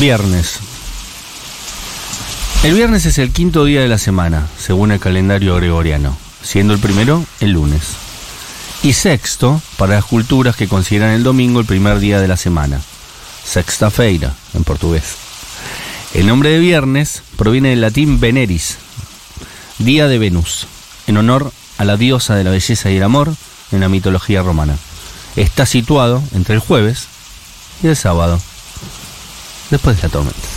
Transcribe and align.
Viernes. 0.00 0.58
El 2.62 2.74
viernes 2.74 3.06
es 3.06 3.16
el 3.16 3.32
quinto 3.32 3.64
día 3.64 3.80
de 3.80 3.88
la 3.88 3.96
semana, 3.96 4.46
según 4.58 4.92
el 4.92 5.00
calendario 5.00 5.56
gregoriano, 5.56 6.18
siendo 6.42 6.74
el 6.74 6.80
primero 6.80 7.24
el 7.40 7.52
lunes. 7.52 7.92
Y 8.82 8.92
sexto, 8.92 9.62
para 9.78 9.94
las 9.94 10.04
culturas 10.04 10.54
que 10.54 10.68
consideran 10.68 11.12
el 11.12 11.22
domingo 11.22 11.60
el 11.60 11.66
primer 11.66 11.98
día 11.98 12.20
de 12.20 12.28
la 12.28 12.36
semana. 12.36 12.82
Sexta-feira, 13.44 14.34
en 14.52 14.64
portugués. 14.64 15.14
El 16.12 16.26
nombre 16.26 16.50
de 16.50 16.58
viernes 16.58 17.22
proviene 17.36 17.70
del 17.70 17.80
latín 17.80 18.20
veneris, 18.20 18.76
día 19.78 20.08
de 20.08 20.18
Venus, 20.18 20.66
en 21.06 21.16
honor 21.16 21.52
a 21.78 21.86
la 21.86 21.96
diosa 21.96 22.34
de 22.34 22.44
la 22.44 22.50
belleza 22.50 22.90
y 22.90 22.98
el 22.98 23.02
amor 23.02 23.34
en 23.72 23.80
la 23.80 23.88
mitología 23.88 24.42
romana. 24.42 24.76
Está 25.36 25.64
situado 25.64 26.22
entre 26.34 26.54
el 26.54 26.60
jueves 26.60 27.06
y 27.82 27.86
el 27.86 27.96
sábado, 27.96 28.38
después 29.70 29.96
de 29.96 30.02
la 30.02 30.08
tormenta. 30.08 30.56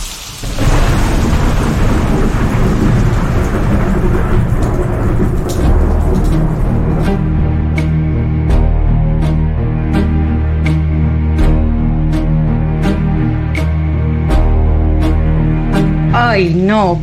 Ay, 16.12 16.54
no. 16.54 16.98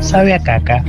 Sabe 0.00 0.32
a 0.34 0.38
caca. 0.38 0.82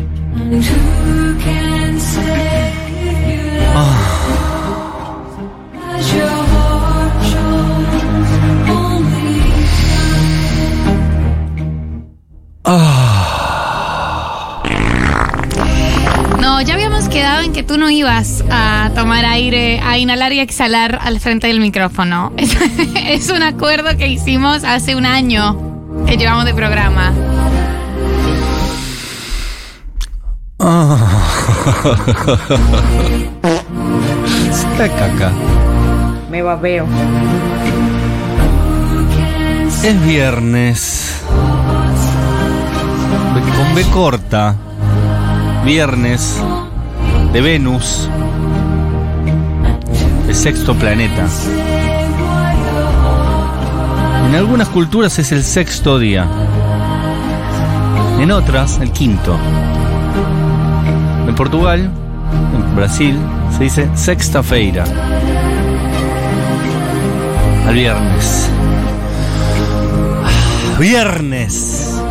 No, 16.41 16.61
ya 16.61 16.73
habíamos 16.73 17.07
quedado 17.09 17.43
en 17.43 17.53
que 17.53 17.61
tú 17.61 17.77
no 17.77 17.91
ibas 17.91 18.43
a 18.49 18.89
tomar 18.95 19.25
aire, 19.25 19.79
a 19.83 19.99
inhalar 19.99 20.33
y 20.33 20.39
exhalar 20.39 20.97
al 21.01 21.19
frente 21.19 21.45
del 21.45 21.59
micrófono. 21.59 22.33
Es 23.07 23.29
un 23.29 23.43
acuerdo 23.43 23.97
que 23.97 24.07
hicimos 24.07 24.63
hace 24.63 24.95
un 24.95 25.05
año 25.05 26.05
que 26.07 26.17
llevamos 26.17 26.45
de 26.45 26.53
programa. 26.55 27.13
Está 34.51 34.87
caca. 34.87 35.31
Me 36.29 36.43
babeo. 36.43 36.85
Es 39.83 40.05
viernes. 40.05 41.23
Con 43.57 43.73
B 43.73 43.83
corta. 43.91 44.55
Viernes. 45.65 46.39
De 47.33 47.41
Venus. 47.41 48.07
El 50.27 50.35
sexto 50.35 50.75
planeta. 50.75 51.25
En 54.27 54.35
algunas 54.35 54.67
culturas 54.67 55.17
es 55.17 55.31
el 55.31 55.43
sexto 55.43 55.97
día. 55.97 56.27
En 58.19 58.29
otras, 58.29 58.77
el 58.77 58.91
quinto. 58.91 59.35
Portugal, 61.39 61.89
en 62.53 62.75
Brasil, 62.75 63.17
se 63.55 63.63
dice 63.63 63.89
sexta-feira. 63.95 64.83
Al 67.65 67.73
viernes. 67.73 68.49
Viernes. 70.77 72.01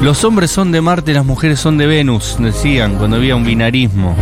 Los 0.00 0.24
hombres 0.24 0.50
son 0.50 0.72
de 0.72 0.80
Marte, 0.80 1.12
las 1.12 1.26
mujeres 1.26 1.60
son 1.60 1.76
de 1.76 1.86
Venus, 1.86 2.36
decían 2.38 2.94
cuando 2.94 3.18
había 3.18 3.36
un 3.36 3.44
binarismo. 3.44 4.16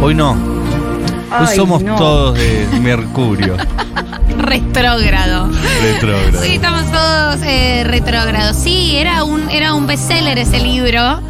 Hoy 0.00 0.14
no. 0.14 0.30
Hoy 0.30 1.46
Ay, 1.46 1.56
somos 1.56 1.82
no. 1.82 1.96
todos 1.96 2.38
de 2.38 2.80
Mercurio. 2.80 3.54
Retrógrado. 4.52 5.48
Retrógrado. 5.80 6.42
Sí, 6.42 6.56
estamos 6.56 6.84
todos 6.92 7.40
eh, 7.42 7.84
retrógrados. 7.86 8.54
Sí, 8.54 8.96
era 8.98 9.24
un, 9.24 9.48
era 9.48 9.72
un 9.72 9.86
bestseller 9.86 10.36
ese 10.38 10.58
libro. 10.60 11.22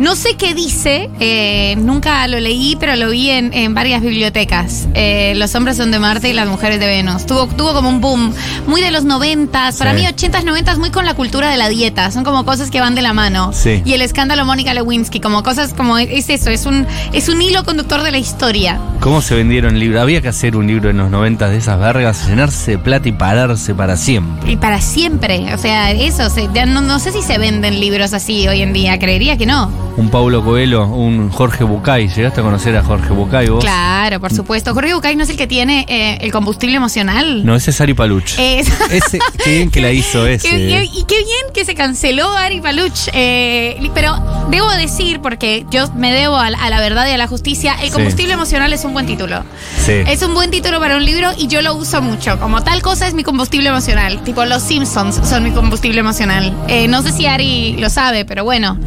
No 0.00 0.16
sé 0.16 0.34
qué 0.36 0.54
dice, 0.54 1.10
eh, 1.20 1.76
nunca 1.76 2.26
lo 2.26 2.40
leí, 2.40 2.74
pero 2.80 2.96
lo 2.96 3.10
vi 3.10 3.28
en, 3.30 3.52
en 3.52 3.74
varias 3.74 4.00
bibliotecas. 4.00 4.88
Eh, 4.94 5.34
los 5.36 5.54
hombres 5.54 5.76
son 5.76 5.90
de 5.90 5.98
Marte 5.98 6.30
y 6.30 6.32
las 6.32 6.48
mujeres 6.48 6.80
de 6.80 6.86
Venus. 6.86 7.26
Tuvo, 7.26 7.46
tuvo 7.48 7.74
como 7.74 7.90
un 7.90 8.00
boom 8.00 8.32
muy 8.66 8.80
de 8.80 8.90
los 8.90 9.04
noventas, 9.04 9.76
para 9.76 9.92
Sí. 9.94 10.00
mí 10.00 10.06
ochentas, 10.08 10.44
noventas, 10.44 10.78
muy 10.78 10.90
con 10.90 11.04
la 11.04 11.12
cultura 11.12 11.50
de 11.50 11.58
la 11.58 11.68
dieta. 11.68 12.10
Son 12.10 12.24
como 12.24 12.46
cosas 12.46 12.70
que 12.70 12.80
van 12.80 12.94
de 12.94 13.02
la 13.02 13.12
mano. 13.12 13.52
Sí. 13.52 13.82
Y 13.84 13.92
el 13.92 14.00
escándalo 14.00 14.46
Mónica 14.46 14.72
Lewinsky, 14.72 15.20
como 15.20 15.42
cosas 15.42 15.74
como 15.74 15.98
es 15.98 16.30
eso, 16.30 16.48
es 16.48 16.64
un, 16.64 16.86
es 17.12 17.28
un 17.28 17.42
hilo 17.42 17.62
conductor 17.64 18.02
de 18.02 18.10
la 18.10 18.18
historia. 18.18 18.80
¿Cómo 19.00 19.20
se 19.20 19.34
vendieron 19.34 19.78
libros? 19.78 20.00
Había 20.00 20.22
que 20.22 20.28
hacer 20.28 20.56
un 20.56 20.66
libro 20.66 20.88
en 20.88 20.96
los 20.96 21.10
90 21.10 21.50
de 21.50 21.58
esas 21.58 21.78
vergas, 21.78 22.26
llenarse 22.26 22.70
de 22.72 22.78
plata 22.78 23.06
y 23.06 23.12
pararse 23.12 23.74
para 23.74 23.98
siempre. 23.98 24.50
Y 24.52 24.56
para 24.56 24.80
siempre. 24.80 25.52
O 25.54 25.58
sea, 25.58 25.90
eso, 25.90 26.30
se- 26.30 26.48
no 26.48 26.98
sé 26.98 27.12
si 27.12 27.20
se 27.20 27.36
venden 27.36 27.78
libros 27.80 28.14
así 28.14 28.48
hoy 28.48 28.62
en 28.62 28.72
día, 28.72 28.98
creería 28.98 29.36
que 29.36 29.44
no. 29.44 29.89
Un 29.96 30.08
Paulo 30.08 30.42
Coelho, 30.42 30.86
un 30.86 31.28
Jorge 31.30 31.62
Bucay. 31.64 32.08
¿Llegaste 32.08 32.40
a 32.40 32.42
conocer 32.44 32.74
a 32.76 32.82
Jorge 32.82 33.10
Bucay 33.12 33.48
vos? 33.48 33.62
Claro, 33.62 34.18
por 34.18 34.32
supuesto. 34.32 34.72
Jorge 34.72 34.94
Bucay 34.94 35.14
no 35.14 35.24
es 35.24 35.30
el 35.30 35.36
que 35.36 35.46
tiene 35.46 35.84
eh, 35.88 36.18
el 36.22 36.32
combustible 36.32 36.76
emocional. 36.76 37.44
No, 37.44 37.54
ese 37.54 37.70
es 37.70 37.80
Ari 37.82 37.92
Paluch. 37.92 38.38
Es- 38.38 38.68
Ese, 38.90 39.18
qué 39.44 39.50
bien 39.56 39.70
que 39.70 39.80
la 39.82 39.92
hizo 39.92 40.26
ese. 40.26 40.48
Qué 40.48 40.84
y 40.84 41.04
qué 41.04 41.16
bien 41.16 41.52
que 41.52 41.64
se 41.66 41.74
canceló 41.74 42.30
Ari 42.34 42.60
Paluch. 42.62 43.08
Eh, 43.12 43.78
pero 43.92 44.16
debo 44.50 44.70
decir, 44.72 45.20
porque 45.20 45.66
yo 45.70 45.90
me 45.94 46.12
debo 46.12 46.36
a, 46.36 46.48
la- 46.50 46.58
a 46.58 46.70
la 46.70 46.80
verdad 46.80 47.06
y 47.08 47.10
a 47.12 47.18
la 47.18 47.26
justicia, 47.26 47.74
el 47.82 47.88
Sí. 47.88 47.92
combustible 47.92 48.32
emocional 48.32 48.72
es 48.72 48.84
un 48.84 48.94
buen 48.94 49.04
título. 49.06 49.44
Sí. 49.84 49.92
Es 50.06 50.22
un 50.22 50.32
buen 50.32 50.50
título 50.50 50.80
para 50.80 50.96
un 50.96 51.04
libro 51.04 51.30
y 51.36 51.46
yo 51.48 51.60
lo 51.60 51.74
uso 51.74 52.00
mucho. 52.00 52.38
Como 52.38 52.62
tal 52.62 52.80
cosa 52.80 53.06
es 53.06 53.12
mi 53.14 53.22
combustible 53.24 53.68
emocional. 53.68 54.22
Tipo, 54.24 54.44
los 54.46 54.62
Simpsons 54.62 55.20
son 55.28 55.42
mi 55.42 55.50
combustible 55.50 56.00
emocional. 56.00 56.54
Eh, 56.68 56.88
no 56.88 57.02
sé 57.02 57.12
si 57.12 57.26
Ari 57.26 57.76
lo 57.78 57.90
sabe, 57.90 58.24
pero 58.24 58.44
bueno. 58.44 58.78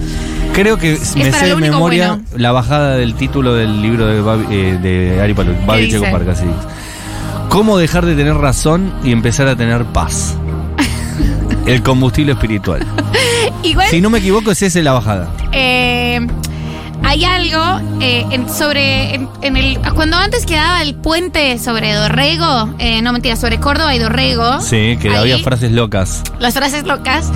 Creo 0.53 0.77
que 0.77 0.99
me 1.15 1.31
sé 1.31 1.45
de 1.47 1.55
memoria 1.55 2.09
bueno. 2.09 2.23
la 2.35 2.51
bajada 2.51 2.95
del 2.95 3.15
título 3.15 3.53
del 3.55 3.81
libro 3.81 4.05
de, 4.05 4.21
Babi- 4.21 4.47
eh, 4.51 4.77
de 4.81 5.21
Ari 5.21 5.33
Paluch, 5.33 5.65
Babi? 5.65 5.89
Checo 5.89 6.05
Parca, 6.11 6.35
sí. 6.35 6.45
¿Cómo 7.49 7.77
dejar 7.77 8.05
de 8.05 8.15
tener 8.15 8.35
razón 8.35 8.93
y 9.03 9.11
empezar 9.11 9.47
a 9.47 9.55
tener 9.55 9.83
paz? 9.85 10.35
El 11.65 11.81
combustible 11.81 12.33
espiritual. 12.33 12.85
Igual. 13.63 13.87
Si 13.89 14.01
no 14.01 14.09
me 14.09 14.19
equivoco, 14.19 14.51
es 14.51 14.61
esa 14.61 14.79
la 14.81 14.91
bajada. 14.93 15.29
Eh, 15.53 16.19
hay 17.03 17.23
algo 17.25 17.79
eh, 18.01 18.25
en- 18.31 18.49
sobre. 18.49 19.15
En, 19.15 19.29
en 19.41 19.57
el, 19.57 19.79
cuando 19.95 20.17
antes 20.17 20.45
quedaba 20.45 20.81
el 20.81 20.93
puente 20.95 21.57
sobre 21.59 21.93
Dorrego, 21.93 22.73
eh, 22.79 23.01
no 23.01 23.11
mentira, 23.13 23.35
sobre 23.37 23.59
Córdoba 23.59 23.95
y 23.95 23.99
Dorrego. 23.99 24.61
Sí, 24.61 24.97
que 25.01 25.09
ahí, 25.09 25.15
había 25.15 25.39
frases 25.39 25.71
locas. 25.71 26.21
Las 26.39 26.53
frases 26.53 26.85
locas. 26.85 27.31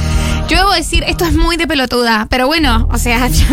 Yo 0.50 0.58
debo 0.58 0.72
decir, 0.72 1.03
esto 1.06 1.25
es 1.25 1.34
muy 1.34 1.58
de 1.58 1.68
pelotuda, 1.68 2.28
pero 2.30 2.47
bueno, 2.47 2.88
o 2.91 2.97
sea, 2.97 3.28
yo 3.28 3.46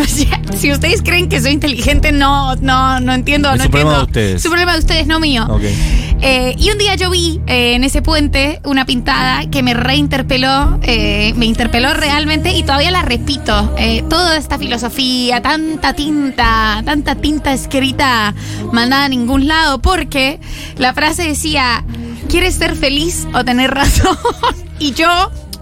si 0.56 0.72
ustedes 0.72 1.02
creen 1.02 1.28
que 1.28 1.40
soy 1.40 1.50
inteligente, 1.52 2.12
no, 2.12 2.54
no, 2.56 3.00
no 3.00 3.12
entiendo, 3.12 3.50
Es 3.52 3.58
no 3.58 3.64
un 3.64 3.70
problema 3.70 3.90
entiendo. 3.90 3.98
de 3.98 4.04
ustedes. 4.04 4.34
Es 4.40 4.44
un 4.44 4.50
problema 4.52 4.72
de 4.74 4.78
ustedes, 4.78 5.06
no 5.08 5.18
mío. 5.18 5.44
Ok. 5.50 5.62
Eh, 6.26 6.54
y 6.56 6.70
un 6.70 6.78
día 6.78 6.94
yo 6.94 7.10
vi 7.10 7.40
eh, 7.48 7.74
en 7.74 7.82
ese 7.84 8.00
puente 8.00 8.60
una 8.64 8.86
pintada 8.86 9.50
que 9.50 9.62
me 9.62 9.74
reinterpeló, 9.74 10.78
eh, 10.82 11.34
me 11.36 11.46
interpeló 11.46 11.92
realmente 11.94 12.52
y 12.52 12.62
todavía 12.62 12.92
la 12.92 13.02
repito. 13.02 13.74
Eh, 13.76 14.04
toda 14.08 14.36
esta 14.36 14.56
filosofía, 14.56 15.42
tanta 15.42 15.92
tinta, 15.94 16.80
tanta 16.84 17.16
tinta 17.16 17.52
escrita 17.52 18.34
mandada 18.72 19.06
a 19.06 19.08
ningún 19.08 19.48
lado, 19.48 19.82
porque 19.82 20.38
la 20.78 20.94
frase 20.94 21.24
decía, 21.24 21.84
¿quieres 22.28 22.54
ser 22.54 22.76
feliz 22.76 23.26
o 23.34 23.44
tener 23.44 23.70
razón? 23.74 24.16
y 24.78 24.92
yo... 24.92 25.08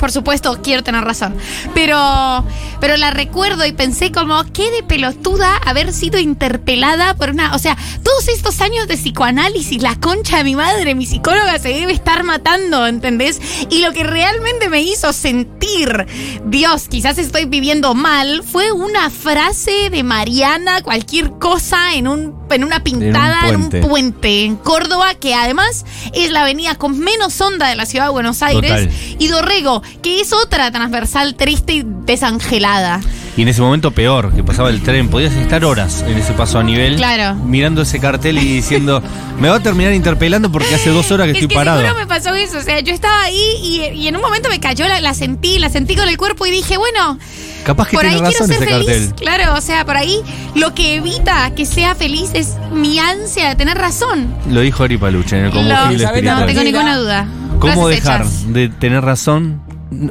Por 0.03 0.11
supuesto, 0.11 0.59
quiero 0.63 0.83
tener 0.83 1.05
razón. 1.05 1.35
Pero, 1.75 2.45
pero 2.81 2.97
la 2.97 3.11
recuerdo 3.13 3.65
y 3.65 3.73
pensé 3.73 4.11
como, 4.11 4.43
qué 4.53 4.69
de 4.73 4.83
pelotuda 4.83 5.57
haber 5.65 5.93
sido 5.93 6.19
interpelada 6.19 7.15
por 7.15 7.31
una. 7.31 7.55
O 7.55 7.59
sea, 7.59 7.77
todos 8.03 8.27
estos 8.27 8.61
años 8.61 8.89
de 8.89 8.97
psicoanálisis, 8.97 9.81
la 9.81 9.95
concha 10.01 10.39
de 10.39 10.45
mi 10.45 10.57
madre, 10.57 10.95
mi 10.97 11.07
psicóloga 11.07 11.59
se 11.61 11.69
debe 11.69 11.93
estar 11.93 12.25
matando, 12.25 12.87
¿entendés? 12.87 13.41
Y 13.71 13.79
lo 13.83 13.93
que 13.93 14.03
realmente 14.03 14.69
me 14.69 14.83
hizo 14.83 15.09
sen- 15.11 15.33
sentir, 15.43 16.07
Dios, 16.47 16.89
quizás 16.89 17.17
estoy 17.19 17.45
viviendo 17.47 17.95
mal, 17.95 18.43
fue 18.43 18.73
una 18.73 19.09
frase 19.11 19.89
de 19.91 20.03
Mariana, 20.03 20.83
cualquier 20.83 21.31
cosa 21.39 21.95
en, 21.95 22.07
un, 22.09 22.35
en 22.51 22.65
una 22.65 22.83
pintada 22.85 23.49
en 23.49 23.57
un, 23.57 23.61
puente. 23.71 23.87
puente 23.89 24.45
en 24.45 24.57
Córdoba, 24.57 25.15
que 25.15 25.35
además 25.35 25.87
es 26.13 26.31
la 26.31 26.43
avenida 26.43 26.75
con 26.75 26.99
menos 26.99 27.41
onda 27.41 27.69
de 27.69 27.77
la 27.77 27.87
ciudad 27.87 28.07
de 28.07 28.11
Buenos 28.13 28.43
Aires, 28.43 28.71
Total. 28.71 28.91
y 29.19 29.29
Dorrego, 29.29 29.83
que 30.03 30.21
es 30.21 30.33
otra 30.33 30.71
transversal 30.71 31.35
triste 31.35 31.75
y 31.75 31.83
desangelada. 31.85 33.01
Y 33.37 33.43
en 33.43 33.49
ese 33.49 33.63
momento 33.63 33.93
peor, 33.93 34.31
que 34.35 34.45
pasaba 34.45 34.69
el 34.69 34.83
tren, 34.83 35.09
podías 35.09 35.33
estar 35.35 35.65
horas 35.65 36.05
en 36.07 36.19
ese 36.19 36.35
paso 36.35 36.59
a 36.59 36.63
nivel. 36.63 36.97
Claro. 36.97 37.35
Mirando 37.45 37.81
ese 37.83 37.99
cartel 37.99 38.37
y 38.39 38.45
diciendo, 38.45 39.03
me 39.41 39.49
va 39.49 39.57
a 39.57 39.61
terminar 39.61 39.93
interpelando 39.95 40.53
porque 40.53 40.75
hace 40.75 40.91
dos 40.91 41.11
horas 41.11 41.25
que 41.27 41.31
es 41.31 41.37
estoy 41.39 41.49
que 41.49 41.55
parado. 41.55 41.81
seguro 41.81 41.99
me 41.99 42.07
pasó 42.07 42.35
eso. 42.35 42.59
O 42.59 42.63
sea, 42.63 42.81
yo 42.81 42.93
estaba 42.93 43.23
ahí 43.23 43.41
y, 43.63 43.81
y 44.01 44.09
en 44.09 44.17
un 44.17 44.23
momento 44.23 44.51
me 44.51 44.61
cayó, 44.61 44.87
la, 44.87 45.01
la 45.01 45.15
sentí, 45.15 45.59
la 45.59 45.71
sentí 45.71 45.97
con 45.97 46.09
el 46.09 46.19
cuerpo 46.19 46.45
y 46.45 46.51
dije, 46.51 46.77
bueno, 46.77 47.19
Capaz 47.65 47.89
que 47.89 47.97
por 47.97 48.05
ahí 48.05 48.13
tiene 48.17 48.29
quiero 48.29 48.47
razón 48.47 48.49
ser 48.59 48.63
ese 48.69 48.73
feliz. 48.85 48.87
cartel. 49.09 49.15
Claro, 49.15 49.55
o 49.57 49.61
sea, 49.63 49.85
por 49.87 49.97
ahí 49.97 50.21
lo 50.55 50.75
que 50.75 50.97
evita 50.97 51.51
que 51.55 51.65
sea 51.65 51.95
feliz 51.95 52.31
es 52.35 52.57
mi 52.71 52.99
ansia 52.99 53.49
de 53.49 53.57
tener 53.57 53.79
razón. 53.79 54.35
Lo 54.51 54.61
dijo 54.61 54.83
Ari 54.85 54.99
Paluche 54.99 55.39
en 55.39 55.45
el 55.47 55.51
Lo- 55.55 55.57
combustible 55.57 56.23
no 56.23 56.45
tengo 56.45 56.63
ninguna 56.65 56.99
duda. 56.99 57.27
¿Cómo 57.61 57.89
dejar 57.89 58.23
hechas. 58.23 58.53
de 58.53 58.69
tener 58.69 59.03
razón? 59.05 59.63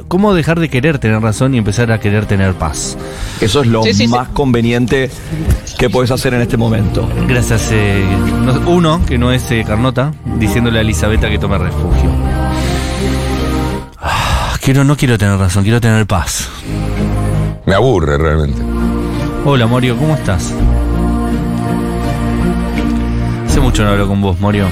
¿Cómo 0.08 0.34
dejar 0.34 0.60
de 0.60 0.68
querer 0.68 0.98
tener 0.98 1.20
razón 1.20 1.54
y 1.54 1.58
empezar 1.58 1.90
a 1.92 1.98
querer 2.00 2.26
tener 2.26 2.54
paz? 2.54 2.96
Eso 3.40 3.62
es 3.62 3.66
lo 3.66 3.82
Sí, 3.82 3.92
sí, 3.94 3.98
sí. 4.04 4.08
más 4.08 4.28
conveniente 4.28 5.10
que 5.78 5.90
puedes 5.90 6.10
hacer 6.10 6.34
en 6.34 6.42
este 6.42 6.56
momento. 6.56 7.08
Gracias, 7.28 7.70
eh, 7.72 8.04
no- 8.44 8.70
uno, 8.70 9.04
que 9.06 9.18
no 9.18 9.32
es 9.32 9.50
eh, 9.50 9.64
Carnota, 9.66 10.12
diciéndole 10.38 10.78
a 10.78 10.82
Elisabetta 10.82 11.28
que 11.28 11.38
tome 11.38 11.58
refugio. 11.58 12.10
Ah, 14.00 14.54
quiero, 14.60 14.84
no 14.84 14.96
quiero 14.96 15.18
tener 15.18 15.36
razón, 15.38 15.62
quiero 15.64 15.80
tener 15.80 16.06
paz. 16.06 16.48
Me 17.66 17.74
aburre 17.74 18.18
realmente. 18.18 18.60
Hola, 19.44 19.66
Morio, 19.66 19.96
¿cómo 19.96 20.14
estás? 20.14 20.52
Hace 23.48 23.60
mucho 23.60 23.84
no 23.84 23.90
hablo 23.90 24.08
con 24.08 24.20
vos, 24.20 24.38
Morio. 24.40 24.66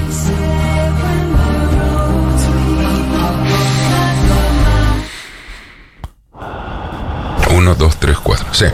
Uno, 7.61 7.75
dos, 7.75 7.95
tres, 7.97 8.17
cuatro. 8.17 8.47
Sí. 8.53 8.65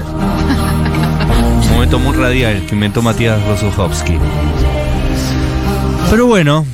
Un 1.66 1.74
momento 1.74 2.00
muy 2.00 2.16
radial 2.16 2.66
que 2.66 2.74
inventó 2.74 3.02
Matías 3.02 3.38
Rosuchowski. 3.46 4.18
Pero 6.10 6.26
bueno, 6.26 6.66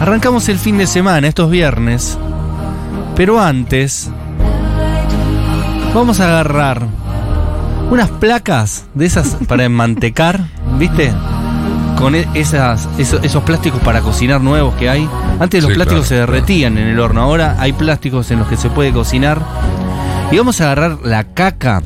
arrancamos 0.00 0.48
el 0.48 0.58
fin 0.58 0.78
de 0.78 0.86
semana, 0.86 1.28
estos 1.28 1.50
viernes. 1.50 2.16
Pero 3.14 3.38
antes, 3.40 4.08
vamos 5.94 6.18
a 6.20 6.28
agarrar 6.28 6.86
unas 7.90 8.08
placas 8.08 8.86
de 8.94 9.04
esas 9.04 9.36
para 9.46 9.64
enmantecar, 9.64 10.40
¿viste? 10.78 11.12
Con 11.98 12.14
e- 12.14 12.26
esas, 12.32 12.88
esos, 12.96 13.22
esos 13.22 13.42
plásticos 13.42 13.82
para 13.82 14.00
cocinar 14.00 14.40
nuevos 14.40 14.72
que 14.76 14.88
hay. 14.88 15.06
Antes 15.38 15.62
los 15.62 15.72
Sí, 15.72 15.74
plásticos 15.74 16.06
claro, 16.08 16.08
se 16.08 16.14
derretían 16.32 16.78
en 16.78 16.88
el 16.88 16.98
horno, 16.98 17.20
ahora 17.20 17.56
hay 17.58 17.74
plásticos 17.74 18.30
en 18.30 18.38
los 18.38 18.48
que 18.48 18.56
se 18.56 18.70
puede 18.70 18.92
cocinar. 18.92 19.38
Y 20.30 20.38
vamos 20.38 20.60
a 20.60 20.64
agarrar 20.64 20.98
la 21.04 21.24
caca 21.24 21.82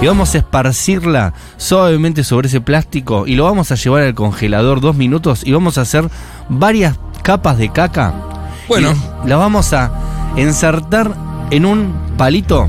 y 0.00 0.06
vamos 0.06 0.34
a 0.34 0.38
esparcirla 0.38 1.34
suavemente 1.58 2.24
sobre 2.24 2.48
ese 2.48 2.60
plástico 2.60 3.26
y 3.26 3.36
lo 3.36 3.44
vamos 3.44 3.70
a 3.70 3.74
llevar 3.76 4.02
al 4.02 4.14
congelador 4.14 4.80
dos 4.80 4.96
minutos 4.96 5.42
y 5.44 5.52
vamos 5.52 5.78
a 5.78 5.82
hacer 5.82 6.08
varias 6.48 6.96
capas 7.22 7.58
de 7.58 7.68
caca. 7.70 8.12
Bueno. 8.66 8.92
Y 9.24 9.28
la 9.28 9.36
vamos 9.36 9.72
a 9.74 9.92
ensartar 10.36 11.12
en 11.50 11.66
un 11.66 11.92
palito 12.16 12.68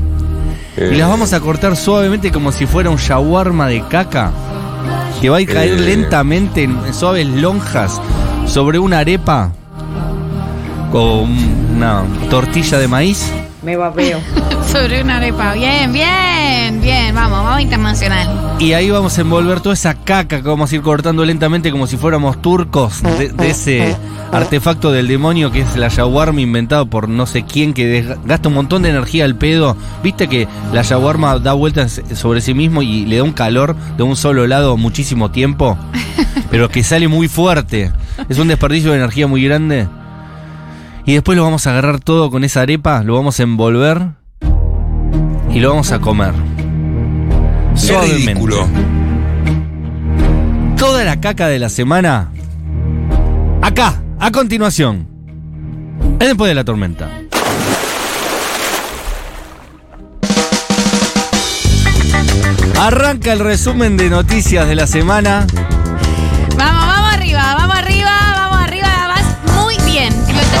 Eh, 0.76 0.90
y 0.92 0.96
las 0.96 1.08
vamos 1.08 1.32
a 1.32 1.40
cortar 1.40 1.76
suavemente 1.76 2.30
como 2.32 2.50
si 2.52 2.66
fuera 2.66 2.90
un 2.90 2.96
shawarma 2.96 3.68
de 3.68 3.82
caca 3.88 4.30
que 5.20 5.30
va 5.30 5.38
a 5.38 5.46
caer 5.46 5.78
Eh. 5.78 5.80
lentamente 5.80 6.64
en 6.64 6.92
suaves 6.92 7.26
lonjas 7.28 8.00
sobre 8.46 8.78
una 8.80 8.98
arepa 8.98 9.52
o 10.92 11.20
un- 11.22 11.72
una 11.76 12.02
tortilla 12.28 12.78
de 12.78 12.88
maíz. 12.88 13.32
Me 13.64 13.76
babeo. 13.76 14.20
Sobre 14.72 15.02
una 15.02 15.16
arepa. 15.16 15.54
Bien, 15.54 15.92
bien, 15.92 16.80
bien. 16.80 17.14
Vamos, 17.14 17.44
vamos 17.44 17.60
internacional. 17.60 18.56
Y 18.58 18.72
ahí 18.72 18.90
vamos 18.90 19.16
a 19.16 19.20
envolver 19.22 19.60
toda 19.60 19.74
esa 19.74 19.94
caca 19.94 20.42
que 20.42 20.48
vamos 20.48 20.70
a 20.70 20.74
ir 20.74 20.82
cortando 20.82 21.24
lentamente 21.24 21.70
como 21.70 21.86
si 21.86 21.96
fuéramos 21.96 22.40
turcos 22.42 23.02
de, 23.02 23.30
de 23.30 23.50
ese 23.50 23.96
artefacto 24.32 24.90
del 24.90 25.06
demonio 25.06 25.52
que 25.52 25.60
es 25.60 25.76
la 25.76 25.88
shawarma 25.88 26.40
inventado 26.40 26.86
por 26.86 27.08
no 27.08 27.26
sé 27.26 27.44
quién 27.44 27.72
que 27.72 28.16
gasta 28.24 28.48
un 28.48 28.54
montón 28.54 28.82
de 28.82 28.90
energía 28.90 29.24
al 29.24 29.36
pedo. 29.36 29.76
Viste 30.02 30.28
que 30.28 30.48
la 30.72 30.82
shawarma 30.82 31.38
da 31.38 31.52
vueltas 31.52 32.02
sobre 32.14 32.40
sí 32.40 32.52
mismo 32.52 32.82
y 32.82 33.06
le 33.06 33.18
da 33.18 33.22
un 33.22 33.32
calor 33.32 33.76
de 33.96 34.02
un 34.02 34.16
solo 34.16 34.46
lado 34.46 34.76
muchísimo 34.76 35.30
tiempo, 35.30 35.78
pero 36.50 36.68
que 36.68 36.82
sale 36.82 37.08
muy 37.08 37.28
fuerte. 37.28 37.92
Es 38.28 38.38
un 38.38 38.48
desperdicio 38.48 38.90
de 38.90 38.98
energía 38.98 39.26
muy 39.26 39.44
grande. 39.44 39.86
Y 41.06 41.12
después 41.12 41.36
lo 41.36 41.44
vamos 41.44 41.66
a 41.66 41.70
agarrar 41.70 42.00
todo 42.00 42.30
con 42.30 42.44
esa 42.44 42.62
arepa, 42.62 43.02
lo 43.02 43.14
vamos 43.14 43.38
a 43.38 43.42
envolver 43.42 44.08
y 45.50 45.60
lo 45.60 45.70
vamos 45.70 45.92
a 45.92 45.98
comer. 46.00 46.32
Qué 47.74 47.80
Suavemente. 47.80 48.24
ridículo. 48.32 48.66
Toda 50.78 51.04
la 51.04 51.20
caca 51.20 51.48
de 51.48 51.58
la 51.58 51.68
semana. 51.68 52.30
Acá, 53.60 54.02
a 54.18 54.30
continuación. 54.30 55.06
Es 56.20 56.28
después 56.28 56.48
de 56.48 56.54
la 56.54 56.64
tormenta. 56.64 57.10
Arranca 62.80 63.32
el 63.32 63.40
resumen 63.40 63.96
de 63.96 64.10
noticias 64.10 64.66
de 64.66 64.74
la 64.74 64.86
semana. 64.86 65.46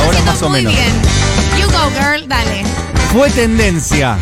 Ahora 0.02 0.20
más 0.22 0.42
o 0.42 0.48
muy 0.48 0.62
menos. 0.62 0.72
bien. 0.72 0.92
You 1.58 1.66
go, 1.70 1.90
girl. 1.90 2.26
Dale. 2.28 2.64
Fue 3.12 3.30
tendencia 3.30 4.16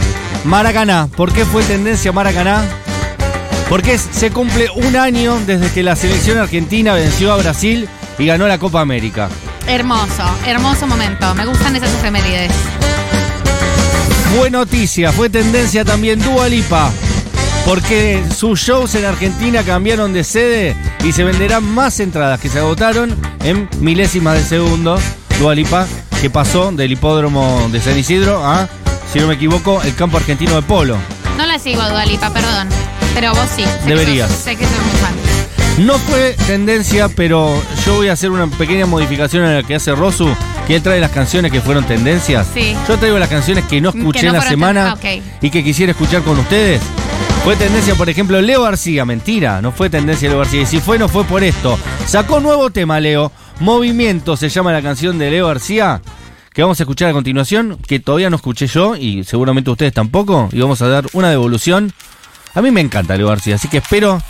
Maracaná. 0.45 1.09
¿Por 1.17 1.33
qué 1.33 1.45
fue 1.45 1.63
tendencia 1.63 2.13
Maracaná? 2.13 2.63
Porque 3.69 3.97
se 3.99 4.31
cumple 4.31 4.69
un 4.75 4.97
año 4.97 5.39
desde 5.47 5.71
que 5.71 5.83
la 5.83 5.97
selección 5.97 6.39
argentina 6.39 6.93
venció 6.95 7.33
a 7.33 7.37
Brasil 7.37 7.89
y 8.19 8.27
ganó 8.27 8.47
la 8.47 8.59
Copa 8.59 8.81
América. 8.81 9.29
Hermoso, 9.67 10.25
hermoso 10.47 10.87
momento. 10.87 11.35
Me 11.35 11.47
gustan 11.47 11.75
esas 11.77 11.91
efemérides. 11.95 12.53
Fue 14.37 14.51
noticia, 14.51 15.13
fue 15.13 15.31
tendencia 15.31 15.85
también 15.85 16.21
Dua 16.21 16.49
Lipa. 16.49 16.91
Porque 17.65 18.23
sus 18.37 18.61
shows 18.61 18.95
en 18.97 19.05
Argentina 19.05 19.63
cambiaron 19.63 20.13
de 20.13 20.25
sede 20.25 20.77
y 21.05 21.13
se 21.13 21.23
venderán 21.23 21.65
más 21.65 22.01
entradas 22.01 22.41
que 22.41 22.49
se 22.49 22.59
agotaron 22.59 23.17
en 23.45 23.69
milésimas 23.81 24.35
de 24.35 24.45
segundo. 24.45 24.99
Dua 25.39 25.55
Lipa, 25.55 25.87
que 26.21 26.31
pasó 26.31 26.71
del 26.73 26.93
hipódromo 26.93 27.69
de 27.73 27.81
San 27.81 27.99
Isidro 27.99 28.45
a, 28.45 28.69
si 29.13 29.19
no 29.19 29.27
me 29.27 29.35
equivoco, 29.35 29.83
el 29.83 29.95
campo 29.95 30.17
argentino 30.17 30.55
de 30.55 30.63
polo. 30.63 30.97
No 31.37 31.47
la 31.47 31.59
sigo, 31.59 31.83
Dualipa, 31.83 32.31
perdón. 32.31 32.69
Pero 33.15 33.31
vos 33.35 33.47
sí. 33.55 33.63
Sé 33.65 33.79
que 33.85 33.89
Deberías. 33.95 34.31
sos- 34.31 34.39
sé 34.41 34.57
que 34.57 34.65
sos 34.65 34.73
muy 34.79 34.97
fan. 35.01 35.85
No 35.87 35.95
fue 35.99 36.37
tendencia, 36.47 37.09
pero 37.09 37.61
yo 37.87 37.95
voy 37.95 38.09
a 38.09 38.13
hacer 38.13 38.31
una 38.31 38.47
pequeña 38.47 38.87
modificación 38.87 39.45
en 39.47 39.55
la 39.57 39.63
que 39.63 39.75
hace 39.75 39.93
Rosu, 39.95 40.29
que 40.67 40.77
él 40.77 40.83
trae 40.83 41.01
las 41.01 41.11
canciones 41.11 41.51
que 41.51 41.61
fueron 41.61 41.85
tendencias. 41.85 42.47
Sí. 42.55 42.77
Yo 42.87 42.99
traigo 42.99 43.19
las 43.19 43.29
canciones 43.31 43.65
que 43.65 43.81
no 43.81 43.89
escuché 43.89 44.21
Que 44.21 44.27
no 44.27 44.35
en 44.35 44.39
la 44.39 44.49
semana 44.49 44.97
ah, 45.03 45.09
y 45.41 45.51
que 45.51 45.65
quisiera 45.65 45.93
escuchar 45.93 46.23
con 46.23 46.39
ustedes. 46.39 46.81
Fue 47.45 47.57
tendencia, 47.57 47.97
por 47.97 48.09
ejemplo, 48.09 48.41
Leo 48.41 48.63
García. 48.63 49.05
Mentira, 49.05 49.61
no 49.61 49.73
fue 49.73 49.91
tendencia 49.91 50.29
Leo 50.29 50.39
García. 50.39 50.63
Y 50.63 50.67
si 50.67 50.79
fue, 50.79 50.97
no 50.97 51.09
fue 51.09 51.25
por 51.25 51.43
esto. 51.43 51.77
Sacó 52.07 52.39
nuevo 52.39 52.71
tema, 52.71 53.01
Leo. 53.01 53.33
Movimiento 53.59 54.37
se 54.37 54.49
llama 54.49 54.73
la 54.73 54.81
canción 54.81 55.19
de 55.19 55.29
Leo 55.29 55.49
García. 55.49 56.01
Que 56.53 56.63
vamos 56.63 56.79
a 56.79 56.85
escuchar 56.85 57.09
a 57.09 57.13
continuación, 57.13 57.79
que 57.87 57.99
todavía 57.99 58.31
no 58.31 58.37
escuché 58.37 58.69
yo 58.69 58.95
y 58.95 59.25
seguramente 59.25 59.71
ustedes 59.71 59.93
tampoco. 59.93 60.51
Y 60.53 60.61
vamos 60.61 60.83
a 60.83 60.89
dar 60.89 61.07
una 61.15 61.31
devolución. 61.31 61.93
A 62.55 62.63
mí 62.63 62.71
me 62.71 62.81
encanta 62.81 63.17
Leo 63.17 63.29
García, 63.29 63.57
así 63.57 63.67
que 63.67 63.79
espero 63.79 64.23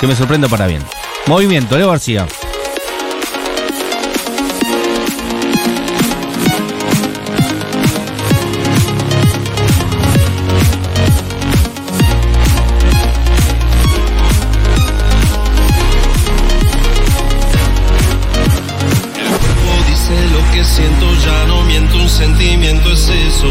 que 0.00 0.08
me 0.08 0.16
sorprenda 0.16 0.48
para 0.48 0.66
bien. 0.66 0.82
Movimiento, 1.26 1.76
Leo 1.76 1.88
García. 1.88 2.26
que 20.58 20.64
siento 20.64 21.06
ya 21.24 21.44
no 21.46 21.62
miento, 21.62 21.96
un 21.98 22.08
sentimiento 22.08 22.92
es 22.92 23.08
eso, 23.08 23.46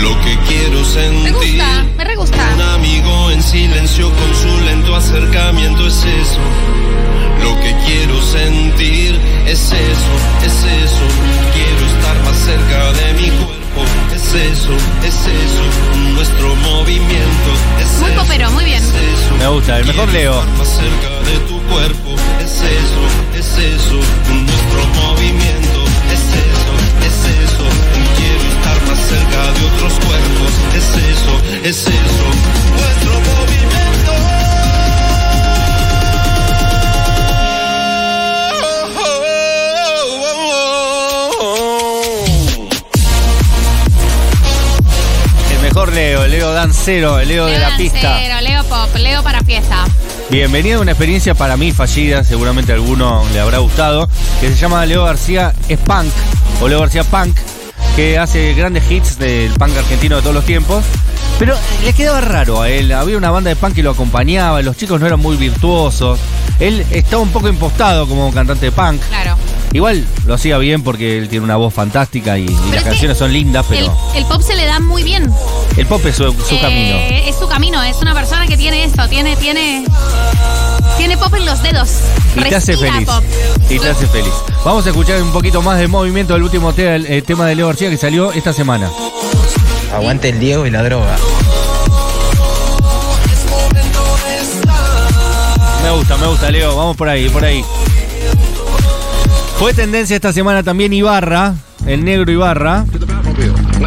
lo 0.00 0.20
que 0.20 0.38
quiero 0.46 0.84
sentir. 0.84 1.24
Me 1.24 1.30
gusta, 1.32 1.84
me 1.96 2.04
re 2.04 2.14
gusta. 2.14 2.54
Un 2.54 2.62
amigo 2.62 3.30
en 3.32 3.42
silencio 3.42 4.12
con 4.12 4.34
su 4.36 4.60
lento 4.64 4.94
acercamiento 4.94 5.84
es 5.88 6.04
eso. 6.04 6.38
Lo 7.42 7.58
que 7.58 7.74
quiero 7.84 8.22
sentir 8.22 9.18
es 9.48 9.72
eso, 9.72 10.14
es 10.46 10.54
eso. 10.84 11.06
Quiero 11.52 11.86
estar 11.86 12.16
más 12.22 12.36
cerca 12.38 12.92
de 12.92 13.14
mi 13.14 13.30
cuerpo. 13.30 13.64
Es 14.14 14.32
eso, 14.34 14.72
es 15.02 15.16
eso. 15.26 15.64
Nuestro 16.14 16.54
movimiento 16.54 17.50
es 17.80 18.00
Muy 18.00 18.12
eso, 18.12 18.22
popero, 18.22 18.50
muy 18.52 18.64
bien. 18.64 18.80
Es 18.80 18.90
eso. 18.90 19.34
Me 19.36 19.48
gusta, 19.48 19.78
el 19.80 19.86
mejor 19.86 20.08
Quiero 20.10 20.30
Leo. 20.30 20.38
estar 20.38 20.58
Más 20.58 20.68
cerca 20.68 21.10
de 21.28 21.38
tu 21.48 21.60
cuerpo. 21.62 22.14
Es 22.40 22.52
eso, 22.52 23.02
es 23.36 23.58
eso. 23.58 24.00
Es 31.64 31.78
eso, 31.78 31.92
nuestro 31.92 33.20
movimiento. 33.20 34.12
El 45.50 45.62
mejor 45.62 45.92
Leo, 45.94 46.24
el 46.24 46.30
Leo 46.32 46.52
Dancero, 46.52 47.18
el 47.18 47.28
Leo 47.28 47.46
de 47.46 47.58
la 47.58 47.74
pista. 47.78 48.10
Dancero, 48.10 48.40
Leo 48.42 48.64
Pop, 48.64 48.94
Leo 48.96 49.22
para 49.22 49.40
fiesta. 49.40 49.86
Bienvenido 50.30 50.80
a 50.80 50.82
una 50.82 50.90
experiencia 50.90 51.34
para 51.34 51.56
mí 51.56 51.72
fallida, 51.72 52.24
seguramente 52.24 52.72
a 52.72 52.74
alguno 52.74 53.24
le 53.32 53.40
habrá 53.40 53.56
gustado, 53.58 54.10
que 54.38 54.50
se 54.50 54.56
llama 54.56 54.84
Leo 54.84 55.04
García 55.04 55.54
Spunk, 55.72 56.12
o 56.60 56.68
Leo 56.68 56.80
García 56.80 57.04
Punk, 57.04 57.38
que 57.96 58.18
hace 58.18 58.52
grandes 58.52 58.90
hits 58.90 59.18
del 59.18 59.50
punk 59.52 59.74
argentino 59.78 60.16
de 60.16 60.22
todos 60.22 60.34
los 60.34 60.44
tiempos. 60.44 60.84
Pero 61.38 61.56
le 61.84 61.92
quedaba 61.92 62.20
raro 62.20 62.62
a 62.62 62.68
él, 62.70 62.92
había 62.92 63.16
una 63.16 63.30
banda 63.30 63.50
de 63.50 63.56
punk 63.56 63.74
que 63.74 63.82
lo 63.82 63.90
acompañaba, 63.90 64.62
los 64.62 64.76
chicos 64.76 65.00
no 65.00 65.06
eran 65.06 65.18
muy 65.20 65.36
virtuosos, 65.36 66.18
él 66.60 66.86
estaba 66.92 67.22
un 67.22 67.30
poco 67.30 67.48
impostado 67.48 68.06
como 68.08 68.32
cantante 68.32 68.66
de 68.66 68.72
punk. 68.72 69.00
Claro. 69.08 69.36
Igual 69.72 70.06
lo 70.26 70.34
hacía 70.34 70.56
bien 70.58 70.84
porque 70.84 71.18
él 71.18 71.28
tiene 71.28 71.44
una 71.44 71.56
voz 71.56 71.74
fantástica 71.74 72.38
y, 72.38 72.46
las 72.72 72.84
canciones 72.84 73.18
son 73.18 73.32
lindas, 73.32 73.66
El, 73.70 73.78
pero 73.78 73.98
el 74.14 74.24
pop 74.26 74.40
se 74.42 74.54
le 74.54 74.64
da 74.64 74.78
muy 74.78 75.02
bien. 75.02 75.28
el 75.76 75.86
pop 75.86 76.00
es 76.06 76.14
su, 76.14 76.22
su 76.32 76.54
Eh, 76.54 76.60
camino. 76.60 76.96
Es 77.28 77.34
su 77.36 77.48
camino, 77.48 77.82
es 77.82 77.96
una 78.00 78.14
persona 78.14 78.46
que 78.46 78.56
tiene 78.56 78.84
esto, 78.84 79.08
tiene, 79.08 79.34
tiene. 79.36 79.84
Tiene 80.96 81.16
pop 81.18 81.34
en 81.34 81.44
los 81.44 81.60
dedos. 81.64 81.90
Y 82.36 82.42
te 82.48 82.54
hace 82.54 82.76
feliz. 82.76 83.06
pop. 83.08 83.24
Y 83.68 83.80
te 83.80 83.88
hace 83.90 84.06
feliz. 84.06 84.32
Vamos 84.64 84.86
a 84.86 84.90
escuchar 84.90 85.20
un 85.20 85.32
poquito 85.32 85.60
más 85.60 85.78
del 85.78 85.88
movimiento 85.88 86.34
del 86.34 86.44
último 86.44 86.72
te- 86.72 86.94
el, 86.94 87.06
el 87.06 87.24
tema 87.24 87.46
de 87.46 87.56
Leo 87.56 87.66
García 87.66 87.90
que 87.90 87.96
salió 87.96 88.30
esta 88.30 88.52
semana. 88.52 88.88
Aguante 89.94 90.28
el 90.28 90.40
Diego 90.40 90.66
y 90.66 90.70
la 90.70 90.82
droga. 90.82 91.16
Me 95.84 95.90
gusta, 95.90 96.16
me 96.16 96.26
gusta, 96.26 96.50
Leo. 96.50 96.76
Vamos 96.76 96.96
por 96.96 97.08
ahí, 97.08 97.28
por 97.28 97.44
ahí. 97.44 97.64
Fue 99.58 99.72
tendencia 99.72 100.16
esta 100.16 100.32
semana 100.32 100.64
también 100.64 100.92
Ibarra, 100.92 101.54
el 101.86 102.04
negro 102.04 102.32
Ibarra, 102.32 102.84